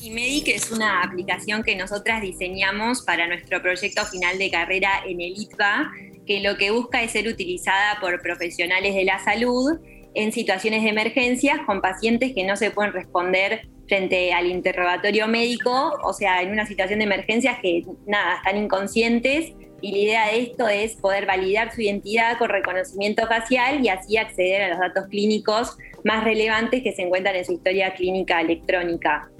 IMEDIC 0.00 0.48
es 0.48 0.70
una 0.70 1.02
aplicación 1.02 1.62
que 1.62 1.76
nosotras 1.76 2.22
diseñamos 2.22 3.02
para 3.02 3.28
nuestro 3.28 3.60
proyecto 3.60 4.06
final 4.06 4.38
de 4.38 4.50
carrera 4.50 4.88
en 5.06 5.20
el 5.20 5.34
ITBA, 5.36 5.92
que 6.26 6.40
lo 6.40 6.56
que 6.56 6.70
busca 6.70 7.02
es 7.02 7.10
ser 7.10 7.28
utilizada 7.28 8.00
por 8.00 8.22
profesionales 8.22 8.94
de 8.94 9.04
la 9.04 9.22
salud 9.22 9.78
en 10.14 10.32
situaciones 10.32 10.84
de 10.84 10.88
emergencia 10.88 11.64
con 11.66 11.82
pacientes 11.82 12.32
que 12.34 12.44
no 12.46 12.56
se 12.56 12.70
pueden 12.70 12.94
responder 12.94 13.68
frente 13.86 14.32
al 14.32 14.46
interrogatorio 14.46 15.28
médico, 15.28 15.98
o 16.02 16.14
sea, 16.14 16.40
en 16.40 16.50
una 16.50 16.64
situación 16.64 17.00
de 17.00 17.04
emergencia 17.04 17.58
que 17.60 17.84
nada, 18.06 18.36
están 18.36 18.56
inconscientes 18.56 19.52
y 19.80 19.92
la 19.92 19.98
idea 19.98 20.26
de 20.26 20.42
esto 20.42 20.68
es 20.68 20.96
poder 20.96 21.26
validar 21.26 21.72
su 21.72 21.80
identidad 21.80 22.38
con 22.38 22.48
reconocimiento 22.48 23.26
facial 23.26 23.84
y 23.84 23.88
así 23.88 24.16
acceder 24.16 24.62
a 24.62 24.68
los 24.68 24.78
datos 24.78 25.06
clínicos 25.08 25.76
más 26.04 26.24
relevantes 26.24 26.82
que 26.82 26.92
se 26.92 27.02
encuentran 27.02 27.36
en 27.36 27.44
su 27.44 27.52
historia 27.52 27.94
clínica 27.94 28.40
electrónica. 28.40 29.30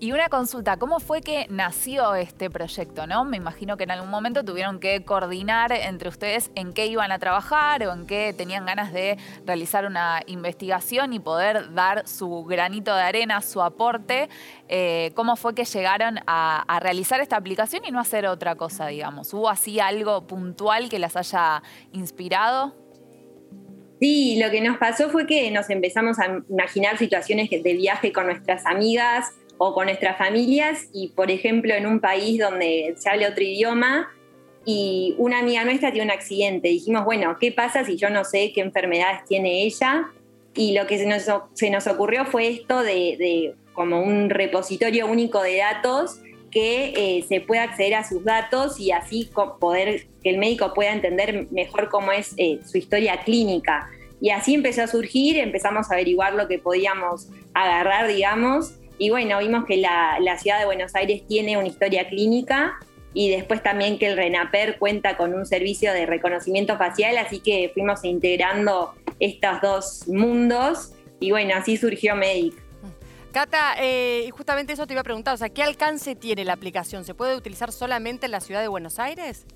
Y 0.00 0.12
una 0.12 0.28
consulta, 0.28 0.76
¿cómo 0.76 1.00
fue 1.00 1.22
que 1.22 1.46
nació 1.50 2.14
este 2.14 2.50
proyecto? 2.50 3.08
¿no? 3.08 3.24
Me 3.24 3.36
imagino 3.36 3.76
que 3.76 3.82
en 3.82 3.90
algún 3.90 4.10
momento 4.10 4.44
tuvieron 4.44 4.78
que 4.78 5.02
coordinar 5.04 5.72
entre 5.72 6.08
ustedes 6.08 6.52
en 6.54 6.72
qué 6.72 6.86
iban 6.86 7.10
a 7.10 7.18
trabajar 7.18 7.84
o 7.84 7.92
en 7.92 8.06
qué 8.06 8.32
tenían 8.32 8.64
ganas 8.64 8.92
de 8.92 9.18
realizar 9.44 9.86
una 9.86 10.22
investigación 10.26 11.12
y 11.14 11.18
poder 11.18 11.74
dar 11.74 12.06
su 12.06 12.44
granito 12.44 12.94
de 12.94 13.02
arena, 13.02 13.40
su 13.42 13.60
aporte. 13.60 14.28
Eh, 14.68 15.10
¿Cómo 15.16 15.34
fue 15.34 15.56
que 15.56 15.64
llegaron 15.64 16.20
a, 16.28 16.62
a 16.62 16.78
realizar 16.78 17.20
esta 17.20 17.36
aplicación 17.36 17.82
y 17.84 17.90
no 17.90 17.98
hacer 17.98 18.24
otra 18.26 18.54
cosa, 18.54 18.86
digamos? 18.86 19.34
¿Hubo 19.34 19.50
así 19.50 19.80
algo 19.80 20.28
puntual 20.28 20.88
que 20.88 21.00
las 21.00 21.16
haya 21.16 21.60
inspirado? 21.90 22.72
Sí, 23.98 24.38
lo 24.40 24.48
que 24.52 24.60
nos 24.60 24.78
pasó 24.78 25.10
fue 25.10 25.26
que 25.26 25.50
nos 25.50 25.68
empezamos 25.70 26.20
a 26.20 26.40
imaginar 26.48 26.98
situaciones 26.98 27.50
de 27.50 27.72
viaje 27.74 28.12
con 28.12 28.26
nuestras 28.26 28.64
amigas 28.64 29.32
o 29.58 29.74
con 29.74 29.86
nuestras 29.86 30.16
familias 30.16 30.88
y, 30.92 31.08
por 31.08 31.30
ejemplo, 31.30 31.74
en 31.74 31.86
un 31.86 32.00
país 32.00 32.40
donde 32.40 32.94
se 32.96 33.10
habla 33.10 33.28
otro 33.28 33.42
idioma 33.42 34.08
y 34.64 35.14
una 35.18 35.38
amiga 35.38 35.64
nuestra 35.64 35.90
tiene 35.90 36.06
un 36.06 36.10
accidente. 36.10 36.68
Dijimos, 36.68 37.04
bueno, 37.04 37.36
¿qué 37.40 37.52
pasa 37.52 37.84
si 37.84 37.96
yo 37.96 38.10
no 38.10 38.24
sé 38.24 38.52
qué 38.54 38.60
enfermedades 38.60 39.24
tiene 39.26 39.64
ella? 39.64 40.08
Y 40.54 40.72
lo 40.72 40.86
que 40.86 40.98
se 40.98 41.06
nos, 41.06 41.24
se 41.54 41.70
nos 41.70 41.86
ocurrió 41.86 42.26
fue 42.26 42.48
esto 42.48 42.82
de, 42.82 43.54
como 43.72 44.02
un 44.02 44.30
repositorio 44.30 45.06
único 45.06 45.42
de 45.42 45.56
datos 45.58 46.20
que 46.50 46.92
eh, 46.96 47.24
se 47.28 47.40
pueda 47.40 47.62
acceder 47.62 47.94
a 47.94 48.08
sus 48.08 48.24
datos 48.24 48.80
y 48.80 48.90
así 48.90 49.30
poder 49.60 50.06
que 50.22 50.30
el 50.30 50.38
médico 50.38 50.72
pueda 50.74 50.92
entender 50.92 51.46
mejor 51.50 51.88
cómo 51.88 52.12
es 52.12 52.34
eh, 52.36 52.60
su 52.64 52.78
historia 52.78 53.20
clínica. 53.24 53.88
Y 54.20 54.30
así 54.30 54.54
empezó 54.54 54.82
a 54.82 54.86
surgir, 54.86 55.38
empezamos 55.38 55.90
a 55.90 55.94
averiguar 55.94 56.34
lo 56.34 56.48
que 56.48 56.58
podíamos 56.58 57.28
agarrar, 57.54 58.08
digamos, 58.08 58.74
y 58.98 59.10
bueno, 59.10 59.38
vimos 59.38 59.64
que 59.64 59.76
la, 59.76 60.38
ciudad 60.38 60.58
de 60.58 60.66
Buenos 60.66 60.94
Aires 60.94 61.22
tiene 61.26 61.56
una 61.56 61.68
historia 61.68 62.08
clínica 62.08 62.78
y 63.14 63.30
después 63.30 63.62
también 63.62 63.98
que 63.98 64.06
el 64.06 64.16
RENAPER 64.16 64.78
cuenta 64.78 65.16
con 65.16 65.34
un 65.34 65.46
servicio 65.46 65.92
de 65.92 66.04
reconocimiento 66.04 66.76
facial, 66.76 67.16
así 67.16 67.40
que 67.40 67.70
fuimos 67.72 68.04
integrando 68.04 68.94
estos 69.20 69.60
dos 69.62 70.08
mundos 70.08 70.92
y 71.20 71.30
bueno, 71.30 71.54
así 71.56 71.76
surgió 71.76 72.16
Medic. 72.16 72.54
Cata, 73.32 73.74
eh, 73.78 74.28
justamente 74.32 74.72
eso 74.72 74.86
te 74.86 74.94
iba 74.94 75.02
a 75.02 75.04
preguntar, 75.04 75.34
o 75.34 75.36
sea, 75.36 75.48
¿qué 75.48 75.62
alcance 75.62 76.16
tiene 76.16 76.44
la 76.44 76.54
aplicación? 76.54 77.04
¿Se 77.04 77.14
puede 77.14 77.36
utilizar 77.36 77.72
solamente 77.72 78.26
en 78.26 78.32
la 78.32 78.40
ciudad 78.40 78.62
de 78.62 78.68
Buenos 78.68 78.98
Aires? 78.98 79.46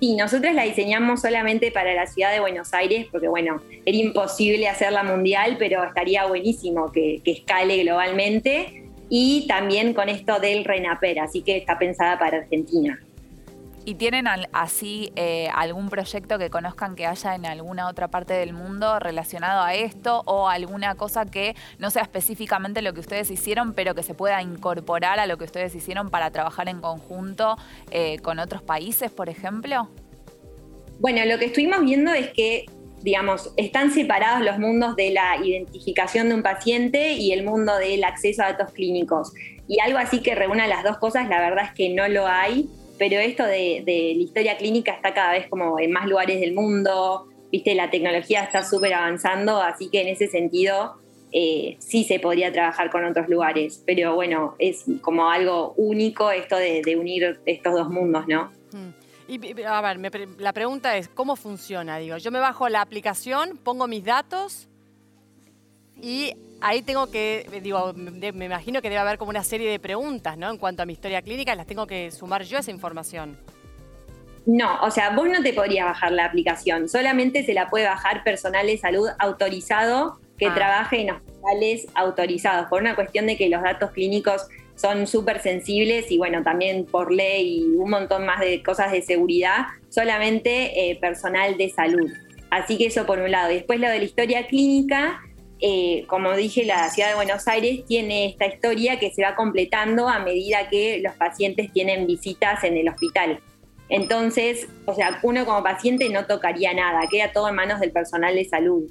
Sí, 0.00 0.16
nosotros 0.16 0.52
la 0.54 0.64
diseñamos 0.64 1.20
solamente 1.22 1.70
para 1.70 1.94
la 1.94 2.06
ciudad 2.06 2.32
de 2.32 2.40
Buenos 2.40 2.74
Aires, 2.74 3.06
porque 3.10 3.28
bueno, 3.28 3.62
era 3.86 3.96
imposible 3.96 4.68
hacerla 4.68 5.04
mundial, 5.04 5.56
pero 5.58 5.84
estaría 5.84 6.26
buenísimo 6.26 6.90
que, 6.92 7.22
escale 7.24 7.82
globalmente. 7.82 8.82
Y 9.08 9.46
también 9.46 9.94
con 9.94 10.08
esto 10.08 10.40
del 10.40 10.64
RENAPER, 10.64 11.20
así 11.20 11.42
que 11.42 11.56
está 11.58 11.78
pensada 11.78 12.18
para 12.18 12.38
Argentina. 12.38 12.98
¿Y 13.86 13.96
tienen 13.96 14.26
así 14.52 15.12
eh, 15.14 15.48
algún 15.54 15.90
proyecto 15.90 16.38
que 16.38 16.48
conozcan 16.48 16.96
que 16.96 17.06
haya 17.06 17.34
en 17.34 17.44
alguna 17.44 17.86
otra 17.88 18.08
parte 18.08 18.32
del 18.32 18.54
mundo 18.54 18.98
relacionado 18.98 19.62
a 19.62 19.74
esto 19.74 20.22
o 20.24 20.48
alguna 20.48 20.94
cosa 20.94 21.26
que 21.26 21.54
no 21.78 21.90
sea 21.90 22.02
específicamente 22.02 22.80
lo 22.80 22.94
que 22.94 23.00
ustedes 23.00 23.30
hicieron, 23.30 23.74
pero 23.74 23.94
que 23.94 24.02
se 24.02 24.14
pueda 24.14 24.40
incorporar 24.40 25.20
a 25.20 25.26
lo 25.26 25.36
que 25.36 25.44
ustedes 25.44 25.74
hicieron 25.74 26.08
para 26.08 26.30
trabajar 26.30 26.70
en 26.70 26.80
conjunto 26.80 27.58
eh, 27.90 28.20
con 28.20 28.38
otros 28.38 28.62
países, 28.62 29.10
por 29.10 29.28
ejemplo? 29.28 29.90
Bueno, 30.98 31.22
lo 31.26 31.38
que 31.38 31.46
estuvimos 31.46 31.82
viendo 31.82 32.12
es 32.12 32.30
que 32.30 32.64
digamos, 33.02 33.52
están 33.58 33.90
separados 33.90 34.42
los 34.42 34.58
mundos 34.58 34.96
de 34.96 35.10
la 35.10 35.36
identificación 35.36 36.30
de 36.30 36.36
un 36.36 36.42
paciente 36.42 37.12
y 37.12 37.32
el 37.32 37.44
mundo 37.44 37.76
del 37.76 38.02
acceso 38.02 38.42
a 38.42 38.52
datos 38.52 38.72
clínicos. 38.72 39.34
Y 39.68 39.78
algo 39.80 39.98
así 39.98 40.22
que 40.22 40.34
reúna 40.34 40.66
las 40.68 40.84
dos 40.84 40.96
cosas, 40.96 41.28
la 41.28 41.38
verdad 41.38 41.66
es 41.66 41.72
que 41.72 41.90
no 41.90 42.08
lo 42.08 42.26
hay 42.26 42.66
pero 42.98 43.18
esto 43.18 43.44
de, 43.44 43.82
la 43.86 44.22
historia 44.22 44.56
clínica 44.56 44.92
está 44.92 45.14
cada 45.14 45.32
vez 45.32 45.48
como 45.48 45.78
en 45.78 45.92
más 45.92 46.06
lugares 46.06 46.40
del 46.40 46.54
mundo, 46.54 47.28
viste, 47.50 47.74
la 47.74 47.90
tecnología 47.90 48.42
está 48.42 48.64
súper 48.64 48.94
avanzando, 48.94 49.60
así 49.60 49.88
que 49.88 50.02
en 50.02 50.08
ese 50.08 50.28
sentido 50.28 50.96
eh, 51.32 51.76
sí 51.80 52.04
se 52.04 52.20
podría 52.20 52.52
trabajar 52.52 52.90
con 52.90 53.04
otros 53.04 53.28
lugares, 53.28 53.82
pero 53.84 54.14
bueno, 54.14 54.54
es 54.58 54.84
como 55.00 55.30
algo 55.30 55.74
único 55.76 56.30
esto 56.30 56.56
de, 56.56 56.96
unir 56.96 57.40
estos 57.46 57.74
dos 57.74 57.88
mundos, 57.88 58.26
¿no? 58.28 58.52
Mm. 58.72 59.04
Y 59.26 59.62
a 59.62 59.80
ver, 59.80 60.12
la 60.38 60.52
pregunta 60.52 60.96
es, 60.98 61.08
¿cómo 61.08 61.34
funciona? 61.34 61.98
Digo, 61.98 62.18
yo 62.18 62.30
me 62.30 62.40
bajo 62.40 62.68
la 62.68 62.82
aplicación, 62.82 63.56
pongo 63.56 63.86
mis 63.86 64.04
datos 64.04 64.68
y 66.00 66.34
ahí 66.64 66.80
tengo 66.80 67.10
que, 67.10 67.46
digo, 67.62 67.92
me 67.94 68.46
imagino 68.46 68.80
que 68.80 68.88
debe 68.88 69.00
haber 69.00 69.18
como 69.18 69.28
una 69.28 69.44
serie 69.44 69.70
de 69.70 69.78
preguntas, 69.78 70.38
¿no? 70.38 70.50
En 70.50 70.56
cuanto 70.56 70.82
a 70.82 70.86
mi 70.86 70.94
historia 70.94 71.20
clínica, 71.20 71.54
las 71.54 71.66
tengo 71.66 71.86
que 71.86 72.10
sumar 72.10 72.42
yo 72.42 72.58
esa 72.58 72.70
información. 72.70 73.36
No, 74.46 74.80
o 74.80 74.90
sea, 74.90 75.10
vos 75.10 75.28
no 75.28 75.42
te 75.42 75.52
podrías 75.52 75.86
bajar 75.86 76.12
la 76.12 76.24
aplicación, 76.24 76.88
solamente 76.88 77.44
se 77.44 77.52
la 77.52 77.68
puede 77.68 77.84
bajar 77.84 78.24
personal 78.24 78.66
de 78.66 78.78
salud 78.78 79.08
autorizado 79.18 80.18
que 80.38 80.46
ah. 80.46 80.54
trabaje 80.54 81.02
en 81.02 81.10
hospitales 81.10 81.86
autorizados, 81.94 82.66
por 82.68 82.80
una 82.80 82.94
cuestión 82.94 83.26
de 83.26 83.36
que 83.36 83.48
los 83.50 83.62
datos 83.62 83.90
clínicos 83.90 84.46
son 84.74 85.06
súper 85.06 85.40
sensibles 85.40 86.10
y 86.10 86.16
bueno, 86.16 86.42
también 86.42 86.86
por 86.86 87.12
ley 87.12 87.58
y 87.58 87.76
un 87.76 87.90
montón 87.90 88.24
más 88.24 88.40
de 88.40 88.62
cosas 88.62 88.90
de 88.90 89.02
seguridad, 89.02 89.66
solamente 89.90 90.90
eh, 90.90 90.96
personal 90.96 91.58
de 91.58 91.68
salud. 91.68 92.10
Así 92.50 92.78
que 92.78 92.86
eso 92.86 93.04
por 93.04 93.18
un 93.18 93.30
lado. 93.30 93.50
Y 93.50 93.56
después 93.56 93.80
lo 93.80 93.88
de 93.88 93.98
la 93.98 94.04
historia 94.04 94.46
clínica, 94.46 95.20
eh, 95.66 96.04
como 96.08 96.36
dije, 96.36 96.66
la 96.66 96.90
ciudad 96.90 97.08
de 97.08 97.14
Buenos 97.14 97.48
Aires 97.48 97.86
tiene 97.86 98.26
esta 98.26 98.44
historia 98.44 98.98
que 98.98 99.10
se 99.14 99.22
va 99.22 99.34
completando 99.34 100.10
a 100.10 100.18
medida 100.18 100.68
que 100.68 101.00
los 101.02 101.14
pacientes 101.14 101.72
tienen 101.72 102.06
visitas 102.06 102.62
en 102.64 102.76
el 102.76 102.86
hospital. 102.86 103.40
Entonces, 103.88 104.68
o 104.84 104.94
sea, 104.94 105.20
uno 105.22 105.46
como 105.46 105.62
paciente 105.62 106.10
no 106.10 106.26
tocaría 106.26 106.74
nada, 106.74 107.00
queda 107.10 107.32
todo 107.32 107.48
en 107.48 107.54
manos 107.54 107.80
del 107.80 107.92
personal 107.92 108.34
de 108.34 108.44
salud. 108.44 108.90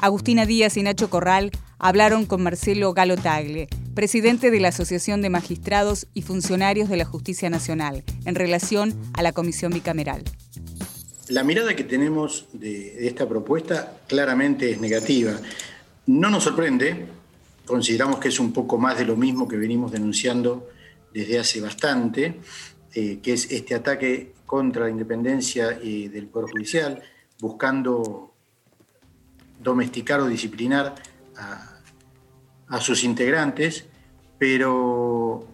Agustina 0.00 0.44
Díaz 0.44 0.76
y 0.76 0.82
Nacho 0.82 1.08
Corral 1.08 1.52
hablaron 1.78 2.26
con 2.26 2.42
Marcelo 2.42 2.94
Galo 2.94 3.16
Tagle, 3.16 3.68
presidente 3.94 4.50
de 4.50 4.58
la 4.58 4.68
Asociación 4.70 5.22
de 5.22 5.30
Magistrados 5.30 6.08
y 6.14 6.22
Funcionarios 6.22 6.88
de 6.88 6.96
la 6.96 7.04
Justicia 7.04 7.48
Nacional, 7.48 8.02
en 8.24 8.34
relación 8.34 8.92
a 9.12 9.22
la 9.22 9.30
Comisión 9.30 9.72
Bicameral. 9.72 10.24
La 11.28 11.42
mirada 11.42 11.74
que 11.74 11.84
tenemos 11.84 12.46
de, 12.52 13.06
esta 13.06 13.26
propuesta 13.26 13.98
claramente 14.06 14.70
es 14.70 14.80
negativa. 14.80 15.32
No 16.06 16.28
nos 16.28 16.44
sorprende, 16.44 17.06
consideramos 17.64 18.18
que 18.18 18.28
es 18.28 18.38
un 18.38 18.52
poco 18.52 18.76
más 18.76 18.98
de 18.98 19.06
lo 19.06 19.16
mismo 19.16 19.48
que 19.48 19.56
venimos 19.56 19.90
denunciando 19.90 20.68
desde 21.14 21.38
hace 21.38 21.62
bastante, 21.62 22.40
eh, 22.94 23.20
que 23.22 23.32
es 23.32 23.50
este 23.50 23.74
ataque 23.74 24.34
contra 24.44 24.84
la 24.84 24.90
independencia 24.90 25.70
del 25.70 26.26
Poder 26.26 26.50
Judicial, 26.50 27.02
buscando 27.40 28.34
domesticar 29.62 30.20
o 30.20 30.26
disciplinar 30.26 30.94
a 32.68 32.80
sus 32.80 33.02
integrantes, 33.02 33.86
pero 34.38 35.53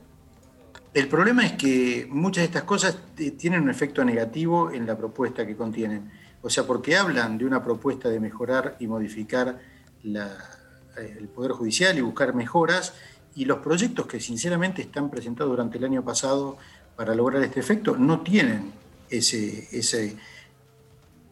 el 0.92 1.08
problema 1.08 1.46
es 1.46 1.52
que 1.52 2.06
muchas 2.10 2.42
de 2.42 2.46
estas 2.46 2.64
cosas 2.64 2.98
tienen 3.38 3.62
un 3.62 3.70
efecto 3.70 4.04
negativo 4.04 4.70
en 4.70 4.86
la 4.86 4.96
propuesta 4.96 5.46
que 5.46 5.56
contienen. 5.56 6.10
O 6.42 6.50
sea, 6.50 6.66
porque 6.66 6.96
hablan 6.96 7.38
de 7.38 7.44
una 7.44 7.62
propuesta 7.62 8.08
de 8.08 8.18
mejorar 8.18 8.76
y 8.80 8.86
modificar 8.86 9.60
eh, 10.02 11.16
el 11.18 11.28
Poder 11.28 11.52
Judicial 11.52 11.96
y 11.96 12.00
buscar 12.00 12.34
mejoras, 12.34 12.94
y 13.34 13.44
los 13.44 13.58
proyectos 13.58 14.06
que 14.06 14.18
sinceramente 14.18 14.82
están 14.82 15.10
presentados 15.10 15.52
durante 15.52 15.78
el 15.78 15.84
año 15.84 16.04
pasado 16.04 16.58
para 16.96 17.14
lograr 17.14 17.42
este 17.42 17.60
efecto 17.60 17.96
no 17.96 18.20
tienen 18.20 18.72
ese, 19.08 19.68
ese 19.70 20.16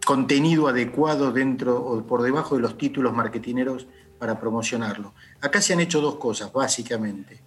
contenido 0.05 0.69
adecuado 0.69 1.33
dentro 1.33 1.77
o 1.77 2.03
por 2.07 2.23
debajo 2.23 2.55
de 2.55 2.63
los 2.63 2.79
títulos 2.79 3.13
marketineros 3.13 3.87
para 4.19 4.39
promocionarlo. 4.39 5.13
Acá 5.41 5.61
se 5.61 5.73
han 5.73 5.81
hecho 5.81 6.01
dos 6.01 6.17
cosas, 6.17 6.53
básicamente. 6.53 7.41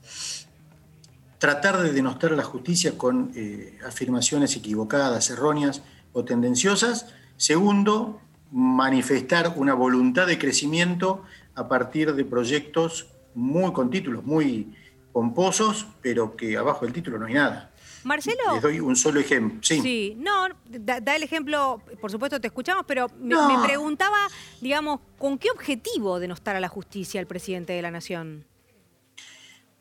Tratar 1.41 1.82
de 1.82 1.91
denostar 1.91 2.34
a 2.34 2.36
la 2.36 2.43
justicia 2.43 2.99
con 2.99 3.32
eh, 3.36 3.80
afirmaciones 3.84 4.56
equivocadas, 4.56 5.32
erróneas 5.32 5.82
o 6.13 6.23
tendenciosas. 6.23 7.08
Segundo, 7.36 8.21
manifestar 8.51 9.56
una 9.56 9.73
voluntad 9.73 10.27
de 10.27 10.38
crecimiento 10.38 11.23
a 11.56 11.67
partir 11.67 12.13
de 12.13 12.25
proyectos 12.25 13.08
muy 13.34 13.73
con 13.73 13.89
títulos 13.89 14.23
muy 14.23 14.75
pomposos, 15.12 15.88
pero 16.04 16.36
que 16.36 16.58
abajo 16.58 16.86
del 16.86 16.93
título 16.93 17.17
no 17.17 17.25
hay 17.25 17.34
nada. 17.34 17.71
Marcelo. 18.04 18.54
Les 18.54 18.62
doy 18.62 18.80
un 18.80 18.95
solo 18.95 19.19
ejemplo. 19.19 19.60
Sí. 19.63 20.15
no, 20.19 20.47
da, 20.69 21.15
el 21.15 21.23
ejemplo, 21.23 21.82
por 21.99 22.12
supuesto 22.12 22.39
te 22.39 22.49
escuchamos, 22.49 22.86
pero 22.88 23.08
me, 23.19 23.36
preguntaba, 23.63 24.27
digamos, 24.60 24.99
¿con 25.17 25.39
qué 25.39 25.49
objetivo 25.49 26.19
denostar 26.19 26.56
a 26.56 26.60
la 26.60 26.67
justicia 26.67 27.19
el 27.19 27.25
presidente 27.25 27.73
de 27.73 27.82
la 27.82 27.89
Nación? 27.89 28.45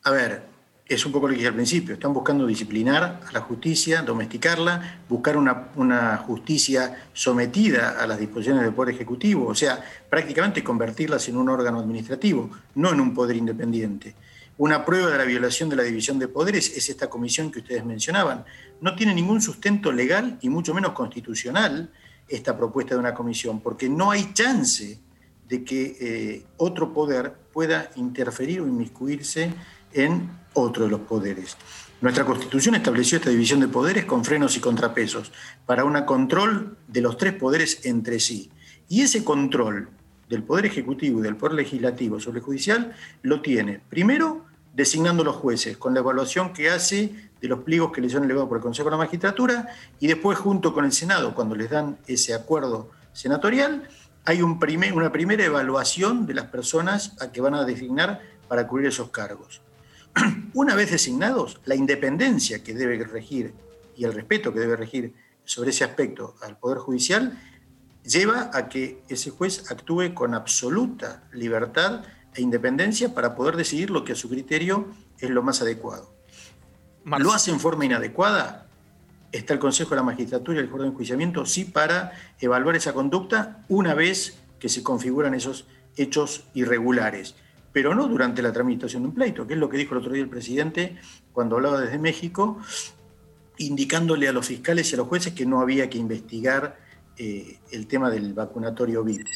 A 0.05 0.11
ver, 0.11 0.43
es 0.91 1.07
un 1.07 1.13
poco 1.13 1.29
lo 1.29 1.33
que 1.33 1.37
dije 1.37 1.49
al 1.49 1.55
principio. 1.55 1.95
Están 1.95 2.13
buscando 2.13 2.45
disciplinar 2.45 3.21
a 3.25 3.33
la 3.33 3.41
justicia, 3.43 4.03
domesticarla, 4.03 5.03
buscar 5.09 5.37
una, 5.37 5.69
una, 5.77 6.17
justicia 6.17 7.07
sometida 7.13 7.91
a 7.91 8.09
las 8.09 8.19
disposiciones 8.19 8.65
del 8.65 8.75
Poder 8.75 8.97
Ejecutivo, 8.97 9.47
o 9.47 9.55
sea, 9.55 9.81
prácticamente 10.09 10.65
convertirlas 10.65 11.29
en 11.29 11.37
un 11.37 11.49
órgano 11.49 11.79
administrativo, 11.79 12.51
no 12.75 12.91
en 12.93 13.01
un 13.01 13.15
poder 13.15 13.37
independiente. 13.37 14.17
Una 14.59 14.85
prueba 14.85 15.13
de 15.13 15.19
la 15.19 15.25
violación 15.25 15.69
de 15.69 15.77
la 15.77 15.85
división 15.85 16.19
de 16.19 16.27
poderes 16.27 16.77
es 16.77 16.89
esta 16.89 17.09
comisión 17.09 17.53
que 17.53 17.61
ustedes 17.61 17.85
mencionaban. 17.85 18.45
No 18.81 18.97
tiene 18.97 19.15
ningún 19.15 19.41
sustento 19.41 19.93
legal 19.93 20.39
y 20.43 20.49
mucho 20.49 20.75
menos 20.75 20.91
constitucional 20.91 21.93
esta 22.29 22.57
propuesta 22.57 22.95
de 22.95 23.01
una 23.01 23.15
comisión, 23.15 23.61
porque 23.61 23.89
no 23.89 24.11
hay 24.11 24.35
chance 24.35 24.99
de 25.49 25.65
que 25.65 25.97
eh, 26.01 26.47
otro 26.57 26.93
poder 26.93 27.33
pueda 27.53 27.91
interferir 27.95 28.61
o 28.61 28.67
inmiscuirse 28.67 29.53
en 29.93 30.31
otro 30.55 30.85
de 30.85 30.91
los 30.91 31.01
poderes. 31.01 31.57
Nuestra 32.01 32.25
Constitución 32.25 32.75
estableció 32.75 33.19
esta 33.19 33.31
división 33.31 33.61
de 33.61 33.69
poderes 33.69 34.07
con 34.07 34.25
frenos 34.25 34.57
y 34.57 34.61
contrapesos 34.61 35.33
para 35.67 35.85
un 35.85 36.01
control 36.05 36.79
de 36.89 37.03
los 37.03 37.19
tres 37.19 37.35
poderes 37.35 37.85
entre 37.85 38.21
sí. 38.21 38.51
Y 38.89 39.03
ese 39.03 39.23
control 39.23 39.91
del 40.29 40.43
Poder 40.43 40.67
Ejecutivo 40.67 41.21
y 41.21 41.23
del 41.23 41.37
Poder 41.37 41.57
Legislativo 41.57 42.19
sobre 42.19 42.39
el 42.39 42.45
Judicial 42.45 42.95
lo 43.23 43.43
tiene, 43.43 43.81
primero, 43.89 44.47
designando 44.73 45.25
los 45.25 45.37
jueces, 45.37 45.77
con 45.77 45.93
la 45.93 46.01
evaluación 46.01 46.53
que 46.53 46.71
hace 46.71 47.31
de 47.41 47.49
los 47.49 47.61
pliegos 47.61 47.93
que 47.93 48.01
le 48.01 48.09
son 48.09 48.25
elevados 48.25 48.49
por 48.49 48.59
el 48.59 48.63
Consejo 48.63 48.89
de 48.89 48.93
la 48.93 48.99
Magistratura, 49.05 49.69
y 49.99 50.07
después 50.07 50.39
junto 50.39 50.73
con 50.73 50.85
el 50.85 50.93
Senado, 50.93 51.35
cuando 51.35 51.55
les 51.55 51.69
dan 51.69 51.99
ese 52.07 52.33
acuerdo 52.33 52.91
senatorial, 53.13 53.89
hay 54.25 54.43
una 54.43 55.13
primera 55.13 55.45
evaluación 55.45 56.27
de 56.27 56.35
las 56.35 56.47
personas 56.47 57.17
a 57.21 57.33
que 57.33 57.41
van 57.41 57.55
a 57.55 57.65
designar 57.65 58.21
para 58.49 58.67
cubrir 58.67 58.89
esos 58.89 59.11
cargos. 59.11 59.61
Una 60.55 60.75
vez 60.75 60.91
designados, 60.91 61.61
la 61.65 61.75
independencia 61.75 62.63
que 62.63 62.75
debe 62.75 63.03
regir 63.05 63.55
y 63.97 64.05
el 64.05 64.13
respeto 64.13 64.53
que 64.53 64.61
debe 64.61 64.77
regir 64.77 65.15
sobre 65.45 65.71
ese 65.71 65.85
aspecto 65.85 66.37
al 66.43 66.59
Poder 66.59 66.79
Judicial 66.79 67.39
lleva 68.05 68.51
a 68.55 68.69
que 68.69 69.03
ese 69.09 69.31
juez 69.31 69.71
actúe 69.71 70.15
con 70.15 70.35
absoluta 70.35 71.25
libertad 71.33 72.05
e 72.35 72.43
independencia 72.43 73.15
para 73.15 73.35
poder 73.35 73.57
decidir 73.57 73.91
lo 73.91 74.05
que 74.05 74.13
a 74.13 74.17
su 74.17 74.29
criterio 74.29 74.89
es 75.19 75.31
lo 75.31 75.43
más 75.43 75.61
adecuado. 75.61 76.15
¿Lo 77.05 77.33
hace 77.33 77.51
en 77.51 77.61
forma 77.61 77.85
inadecuada? 77.85 78.67
Está 79.33 79.55
el 79.55 79.61
Consejo 79.61 79.91
de 79.91 79.97
la 79.97 80.03
Magistratura 80.03 80.59
y 80.59 80.63
el 80.63 80.69
Jurado 80.69 80.85
de 80.85 80.91
Enjuiciamiento, 80.91 81.47
sí, 81.47 81.65
para 81.65 82.13
evaluar 82.41 82.77
esa 82.77 82.93
conducta 82.93 83.65
una 83.69 83.95
vez 83.95 84.39
que 84.59 84.69
se 84.69 84.83
configuran 84.83 85.35
esos 85.35 85.67
hechos 85.97 86.45
irregulares, 86.55 87.35
pero 87.73 87.95
no 87.95 88.09
durante 88.09 88.43
la 88.43 88.53
tramitación 88.53 89.03
de 89.03 89.09
un 89.09 89.15
pleito, 89.15 89.47
que 89.47 89.55
es 89.55 89.61
lo 89.61 89.69
que 89.69 89.77
dijo 89.77 89.95
el 89.95 90.01
otro 90.01 90.13
día 90.13 90.23
el 90.23 90.29
presidente 90.29 90.97
cuando 91.33 91.57
hablaba 91.57 91.81
desde 91.81 91.99
México, 91.99 92.59
indicándole 93.59 94.29
a 94.29 94.33
los 94.33 94.47
fiscales 94.47 94.91
y 94.91 94.95
a 94.95 94.99
los 94.99 95.07
jueces 95.07 95.35
que 95.35 95.47
no 95.47 95.61
había 95.61 95.89
que 95.89 95.99
investigar 95.99 96.79
eh, 97.17 97.59
el 97.71 97.87
tema 97.87 98.11
del 98.11 98.33
vacunatorio 98.33 99.05
VIP. 99.05 99.27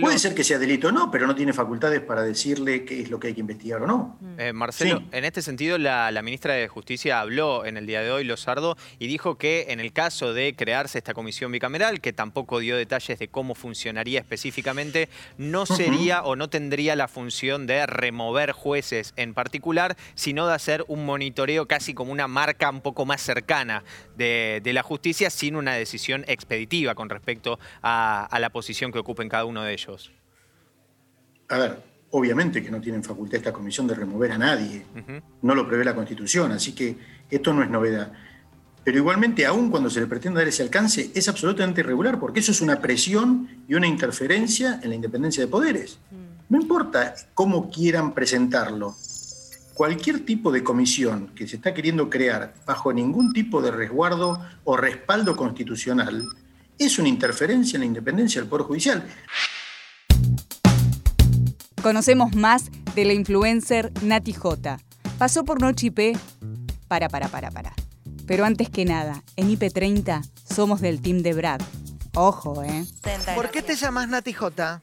Puede 0.00 0.18
ser 0.18 0.34
que 0.34 0.44
sea 0.44 0.58
delito 0.58 0.88
o 0.88 0.92
no, 0.92 1.10
pero 1.10 1.26
no 1.26 1.34
tiene 1.34 1.52
facultades 1.52 2.00
para 2.00 2.22
decirle 2.22 2.84
qué 2.84 3.02
es 3.02 3.10
lo 3.10 3.18
que 3.18 3.28
hay 3.28 3.34
que 3.34 3.40
investigar 3.40 3.82
o 3.82 3.86
no. 3.86 4.16
Mm. 4.20 4.40
Eh, 4.40 4.52
Marcelo, 4.52 5.02
en 5.12 5.24
este 5.24 5.42
sentido, 5.42 5.76
la, 5.76 6.22
ministra 6.22 6.54
de 6.54 6.68
Justicia 6.68 7.20
habló 7.20 7.64
en 7.64 7.76
el 7.76 7.86
día 7.86 8.00
de 8.00 8.10
hoy, 8.10 8.24
Lozardo, 8.24 8.76
y 8.98 9.06
dijo 9.06 9.38
que 9.38 9.66
en 9.68 9.80
el 9.80 9.92
caso 9.92 10.32
de 10.32 10.54
crearse 10.56 10.98
esta 10.98 11.14
comisión 11.14 11.52
bicameral, 11.52 12.00
que 12.00 12.12
tampoco 12.12 12.60
dio 12.60 12.76
detalles 12.76 13.18
de 13.18 13.28
cómo 13.28 13.54
funcionaría 13.54 14.20
específicamente, 14.20 15.08
no 15.36 15.66
sería 15.66 16.22
o 16.22 16.36
no 16.36 16.48
tendría 16.48 16.96
la 16.96 17.08
función 17.08 17.66
de 17.66 17.86
remover 17.86 18.52
jueces 18.52 19.12
en 19.16 19.34
particular, 19.34 19.96
sino 20.14 20.46
de 20.46 20.54
hacer 20.54 20.84
un 20.88 21.04
monitoreo 21.04 21.66
casi 21.66 21.92
como 21.94 22.12
una 22.12 22.28
marca 22.28 22.70
un 22.70 22.80
poco 22.80 23.04
más 23.04 23.20
cercana 23.20 23.84
de, 24.16 24.62
la 24.64 24.82
justicia 24.82 25.30
sin 25.30 25.56
una 25.56 25.72
decisión 25.72 26.24
expeditiva 26.28 26.94
con 26.94 27.08
respecto 27.08 27.58
a, 27.82 28.26
a 28.26 28.38
la 28.40 28.50
posición 28.50 28.92
que 28.92 28.98
ocupen 28.98 29.28
cada 29.28 29.44
uno 29.44 29.55
de 29.62 29.72
ellos? 29.72 30.10
A 31.48 31.58
ver, 31.58 31.82
obviamente 32.10 32.62
que 32.62 32.70
no 32.70 32.80
tienen 32.80 33.04
facultad 33.04 33.36
esta 33.36 33.52
comisión 33.52 33.86
de 33.86 33.94
remover 33.94 34.32
a 34.32 34.38
nadie. 34.38 34.84
No 35.42 35.54
lo 35.54 35.66
prevé 35.66 35.84
la 35.84 35.94
Constitución, 35.94 36.52
así 36.52 36.72
que 36.72 36.96
esto 37.30 37.52
no 37.52 37.62
es 37.62 37.70
novedad. 37.70 38.12
Pero 38.84 38.98
igualmente, 38.98 39.44
aún 39.44 39.68
cuando 39.68 39.90
se 39.90 40.00
le 40.00 40.06
pretende 40.06 40.38
dar 40.38 40.48
ese 40.48 40.62
alcance, 40.62 41.10
es 41.12 41.28
absolutamente 41.28 41.80
irregular, 41.80 42.20
porque 42.20 42.38
eso 42.38 42.52
es 42.52 42.60
una 42.60 42.80
presión 42.80 43.64
y 43.66 43.74
una 43.74 43.88
interferencia 43.88 44.78
en 44.80 44.90
la 44.90 44.94
independencia 44.94 45.42
de 45.44 45.48
poderes. 45.48 45.98
Mm. 46.10 46.54
No 46.54 46.60
importa 46.60 47.14
cómo 47.34 47.68
quieran 47.68 48.14
presentarlo. 48.14 48.94
Cualquier 49.74 50.24
tipo 50.24 50.52
de 50.52 50.62
comisión 50.62 51.32
que 51.34 51.48
se 51.48 51.56
está 51.56 51.74
queriendo 51.74 52.08
crear 52.08 52.54
bajo 52.64 52.92
ningún 52.92 53.32
tipo 53.32 53.60
de 53.60 53.72
resguardo 53.72 54.40
o 54.62 54.76
respaldo 54.76 55.36
constitucional 55.36 56.24
es 56.78 56.98
una 56.98 57.08
interferencia 57.08 57.76
en 57.76 57.80
la 57.80 57.86
independencia 57.86 58.40
del 58.40 58.48
Poder 58.48 58.66
Judicial. 58.66 59.08
Conocemos 61.82 62.34
más 62.34 62.70
de 62.94 63.04
la 63.04 63.12
influencer 63.12 63.92
Nati 64.02 64.32
J. 64.32 64.78
Pasó 65.18 65.44
por 65.44 65.60
Noche 65.60 65.86
IP. 65.86 66.18
Para, 66.88 67.08
para, 67.08 67.28
para, 67.28 67.50
para. 67.50 67.74
Pero 68.26 68.44
antes 68.44 68.68
que 68.70 68.84
nada, 68.84 69.22
en 69.36 69.48
IP30 69.50 70.22
somos 70.44 70.80
del 70.80 71.00
team 71.00 71.22
de 71.22 71.32
Brad. 71.32 71.60
Ojo, 72.14 72.62
¿eh? 72.62 72.84
¿Por 73.34 73.50
qué 73.50 73.62
te 73.62 73.76
llamas 73.76 74.08
Nati 74.08 74.32
J? 74.32 74.82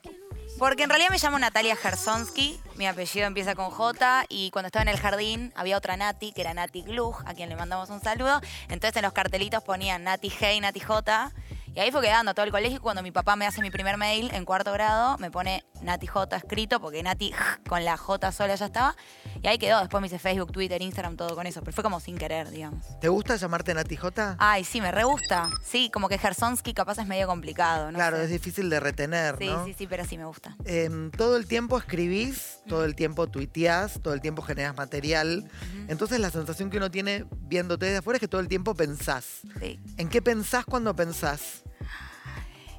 Porque 0.59 0.83
en 0.83 0.89
realidad 0.89 1.09
me 1.09 1.17
llamo 1.17 1.39
Natalia 1.39 1.75
Gersonsky, 1.75 2.59
mi 2.77 2.85
apellido 2.85 3.25
empieza 3.25 3.55
con 3.55 3.71
J 3.71 4.25
y 4.29 4.51
cuando 4.51 4.67
estaba 4.67 4.83
en 4.83 4.89
el 4.89 4.97
jardín 4.97 5.51
había 5.55 5.77
otra 5.77 5.97
Nati, 5.97 6.31
que 6.31 6.41
era 6.41 6.53
Nati 6.53 6.83
Glug, 6.83 7.15
a 7.25 7.33
quien 7.33 7.49
le 7.49 7.55
mandamos 7.55 7.89
un 7.89 8.01
saludo. 8.01 8.39
Entonces 8.69 8.95
en 8.95 9.01
los 9.01 9.13
cartelitos 9.13 9.63
ponían 9.63 10.03
Nati 10.03 10.29
G 10.29 10.55
y 10.55 10.59
Nati 10.61 10.79
J 10.79 11.31
y 11.75 11.79
ahí 11.79 11.91
fue 11.91 12.01
quedando 12.01 12.33
todo 12.35 12.45
el 12.45 12.51
colegio. 12.51 12.79
Cuando 12.81 13.01
mi 13.01 13.11
papá 13.11 13.35
me 13.35 13.47
hace 13.47 13.61
mi 13.61 13.71
primer 13.71 13.97
mail 13.97 14.29
en 14.33 14.45
cuarto 14.45 14.71
grado, 14.71 15.17
me 15.17 15.31
pone 15.31 15.63
Nati 15.81 16.05
J 16.05 16.35
escrito, 16.35 16.79
porque 16.79 17.01
Nati 17.01 17.33
con 17.67 17.83
la 17.83 17.97
J 17.97 18.31
sola 18.31 18.53
ya 18.53 18.67
estaba. 18.67 18.95
Y 19.41 19.47
ahí 19.47 19.57
quedó. 19.57 19.79
Después 19.79 19.99
me 19.99 20.07
hice 20.07 20.19
Facebook, 20.19 20.51
Twitter, 20.51 20.81
Instagram, 20.81 21.17
todo 21.17 21.35
con 21.35 21.47
eso. 21.47 21.61
Pero 21.61 21.73
fue 21.73 21.83
como 21.83 21.99
sin 21.99 22.17
querer, 22.17 22.51
digamos. 22.51 22.85
¿Te 22.99 23.09
gusta 23.09 23.35
llamarte 23.37 23.73
Nati 23.73 23.95
J? 23.95 24.35
Ay, 24.37 24.63
sí, 24.63 24.81
me 24.81 24.91
re 24.91 25.03
gusta. 25.03 25.49
Sí, 25.63 25.89
como 25.91 26.09
que 26.09 26.19
Gersonsky 26.19 26.75
capaz 26.75 26.99
es 26.99 27.07
medio 27.07 27.25
complicado. 27.25 27.91
¿no? 27.91 27.97
Claro, 27.97 28.17
es 28.17 28.29
difícil 28.29 28.69
de 28.69 28.79
retener. 28.79 29.37
Sí, 29.39 29.49
sí, 29.65 29.73
sí, 29.75 29.87
pero 29.87 30.05
sí 30.05 30.15
me 30.17 30.25
gusta. 30.25 30.55
Em, 30.65 31.09
todo 31.09 31.37
el 31.37 31.47
tiempo 31.47 31.79
escribís, 31.79 32.59
todo 32.67 32.85
el 32.85 32.95
tiempo 32.95 33.27
tuiteás, 33.27 33.99
todo 34.01 34.13
el 34.13 34.21
tiempo 34.21 34.43
generas 34.43 34.75
material. 34.75 35.49
Entonces 35.87 36.19
la 36.19 36.29
sensación 36.29 36.69
que 36.69 36.77
uno 36.77 36.91
tiene 36.91 37.25
viéndote 37.31 37.87
desde 37.87 37.97
afuera 37.97 38.17
es 38.17 38.21
que 38.21 38.27
todo 38.27 38.41
el 38.41 38.47
tiempo 38.47 38.75
pensás. 38.75 39.41
Sí. 39.59 39.79
¿En 39.97 40.09
qué 40.09 40.21
pensás 40.21 40.65
cuando 40.65 40.95
pensás? 40.95 41.62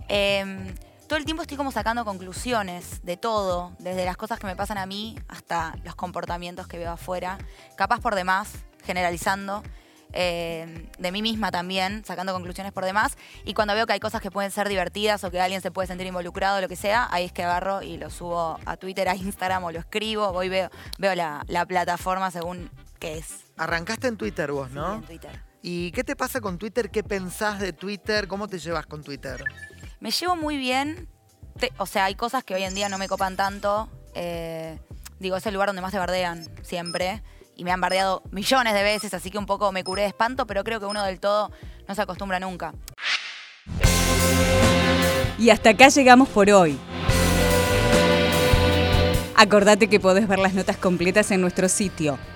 Em, 0.08 0.74
todo 1.06 1.18
el 1.18 1.24
tiempo 1.24 1.42
estoy 1.42 1.56
como 1.56 1.72
sacando 1.72 2.04
conclusiones 2.04 3.04
de 3.04 3.16
todo, 3.16 3.72
desde 3.78 4.04
las 4.04 4.16
cosas 4.16 4.38
que 4.38 4.46
me 4.46 4.56
pasan 4.56 4.78
a 4.78 4.86
mí 4.86 5.18
hasta 5.28 5.74
los 5.84 5.94
comportamientos 5.94 6.66
que 6.66 6.78
veo 6.78 6.92
afuera, 6.92 7.38
capaz 7.76 8.00
por 8.00 8.14
demás, 8.14 8.50
generalizando. 8.84 9.62
Em, 10.16 10.86
de 10.96 11.10
mí 11.10 11.22
misma 11.22 11.50
también, 11.50 12.04
sacando 12.04 12.32
conclusiones 12.32 12.72
por 12.72 12.84
demás. 12.84 13.18
Y 13.44 13.52
cuando 13.52 13.74
veo 13.74 13.84
que 13.84 13.94
hay 13.94 14.00
cosas 14.00 14.20
que 14.20 14.30
pueden 14.30 14.52
ser 14.52 14.68
divertidas 14.68 15.24
o 15.24 15.30
que 15.30 15.40
alguien 15.40 15.60
se 15.60 15.72
puede 15.72 15.88
sentir 15.88 16.06
involucrado, 16.06 16.58
o 16.58 16.60
lo 16.60 16.68
que 16.68 16.76
sea, 16.76 17.08
ahí 17.10 17.24
es 17.24 17.32
que 17.32 17.42
agarro 17.42 17.82
y 17.82 17.96
lo 17.96 18.10
subo 18.10 18.60
a 18.64 18.76
Twitter, 18.76 19.08
a 19.08 19.16
Instagram 19.16 19.64
o 19.64 19.72
lo 19.72 19.80
escribo, 19.80 20.32
voy 20.32 20.48
veo, 20.48 20.70
veo 20.98 21.14
la, 21.16 21.66
plataforma 21.66 22.30
según 22.30 22.70
qué 23.00 23.18
es. 23.18 23.44
Arrancaste 23.56 24.06
en 24.06 24.16
Twitter 24.16 24.52
vos, 24.52 24.70
¿no? 24.70 24.94
en 24.94 25.02
Twitter. 25.02 25.53
¿Y 25.66 25.92
qué 25.92 26.04
te 26.04 26.14
pasa 26.14 26.42
con 26.42 26.58
Twitter? 26.58 26.90
¿Qué 26.90 27.02
pensás 27.02 27.58
de 27.58 27.72
Twitter? 27.72 28.28
¿Cómo 28.28 28.48
te 28.48 28.58
llevas 28.58 28.84
con 28.84 29.02
Twitter? 29.02 29.42
Me 29.98 30.10
llevo 30.10 30.36
muy 30.36 30.58
bien. 30.58 31.08
Te- 31.58 31.72
o 31.78 31.86
sea, 31.86 32.04
hay 32.04 32.16
cosas 32.16 32.44
que 32.44 32.54
hoy 32.54 32.64
en 32.64 32.74
día 32.74 32.90
no 32.90 32.98
me 32.98 33.08
copan 33.08 33.34
tanto. 33.34 33.88
Eh, 34.14 34.78
digo, 35.18 35.38
es 35.38 35.46
el 35.46 35.54
lugar 35.54 35.70
donde 35.70 35.80
más 35.80 35.90
te 35.90 35.98
bardean, 35.98 36.46
siempre. 36.62 37.22
Y 37.56 37.64
me 37.64 37.72
han 37.72 37.80
bardeado 37.80 38.22
millones 38.30 38.74
de 38.74 38.82
veces, 38.82 39.14
así 39.14 39.30
que 39.30 39.38
un 39.38 39.46
poco 39.46 39.72
me 39.72 39.84
curé 39.84 40.02
de 40.02 40.08
espanto, 40.08 40.46
pero 40.46 40.64
creo 40.64 40.80
que 40.80 40.86
uno 40.86 41.02
del 41.02 41.18
todo 41.18 41.50
no 41.88 41.94
se 41.94 42.02
acostumbra 42.02 42.38
nunca. 42.40 42.74
Y 45.38 45.48
hasta 45.48 45.70
acá 45.70 45.88
llegamos 45.88 46.28
por 46.28 46.50
hoy. 46.50 46.78
Acordate 49.34 49.88
que 49.88 49.98
podés 49.98 50.28
ver 50.28 50.40
las 50.40 50.52
notas 50.52 50.76
completas 50.76 51.30
en 51.30 51.40
nuestro 51.40 51.70
sitio 51.70 52.18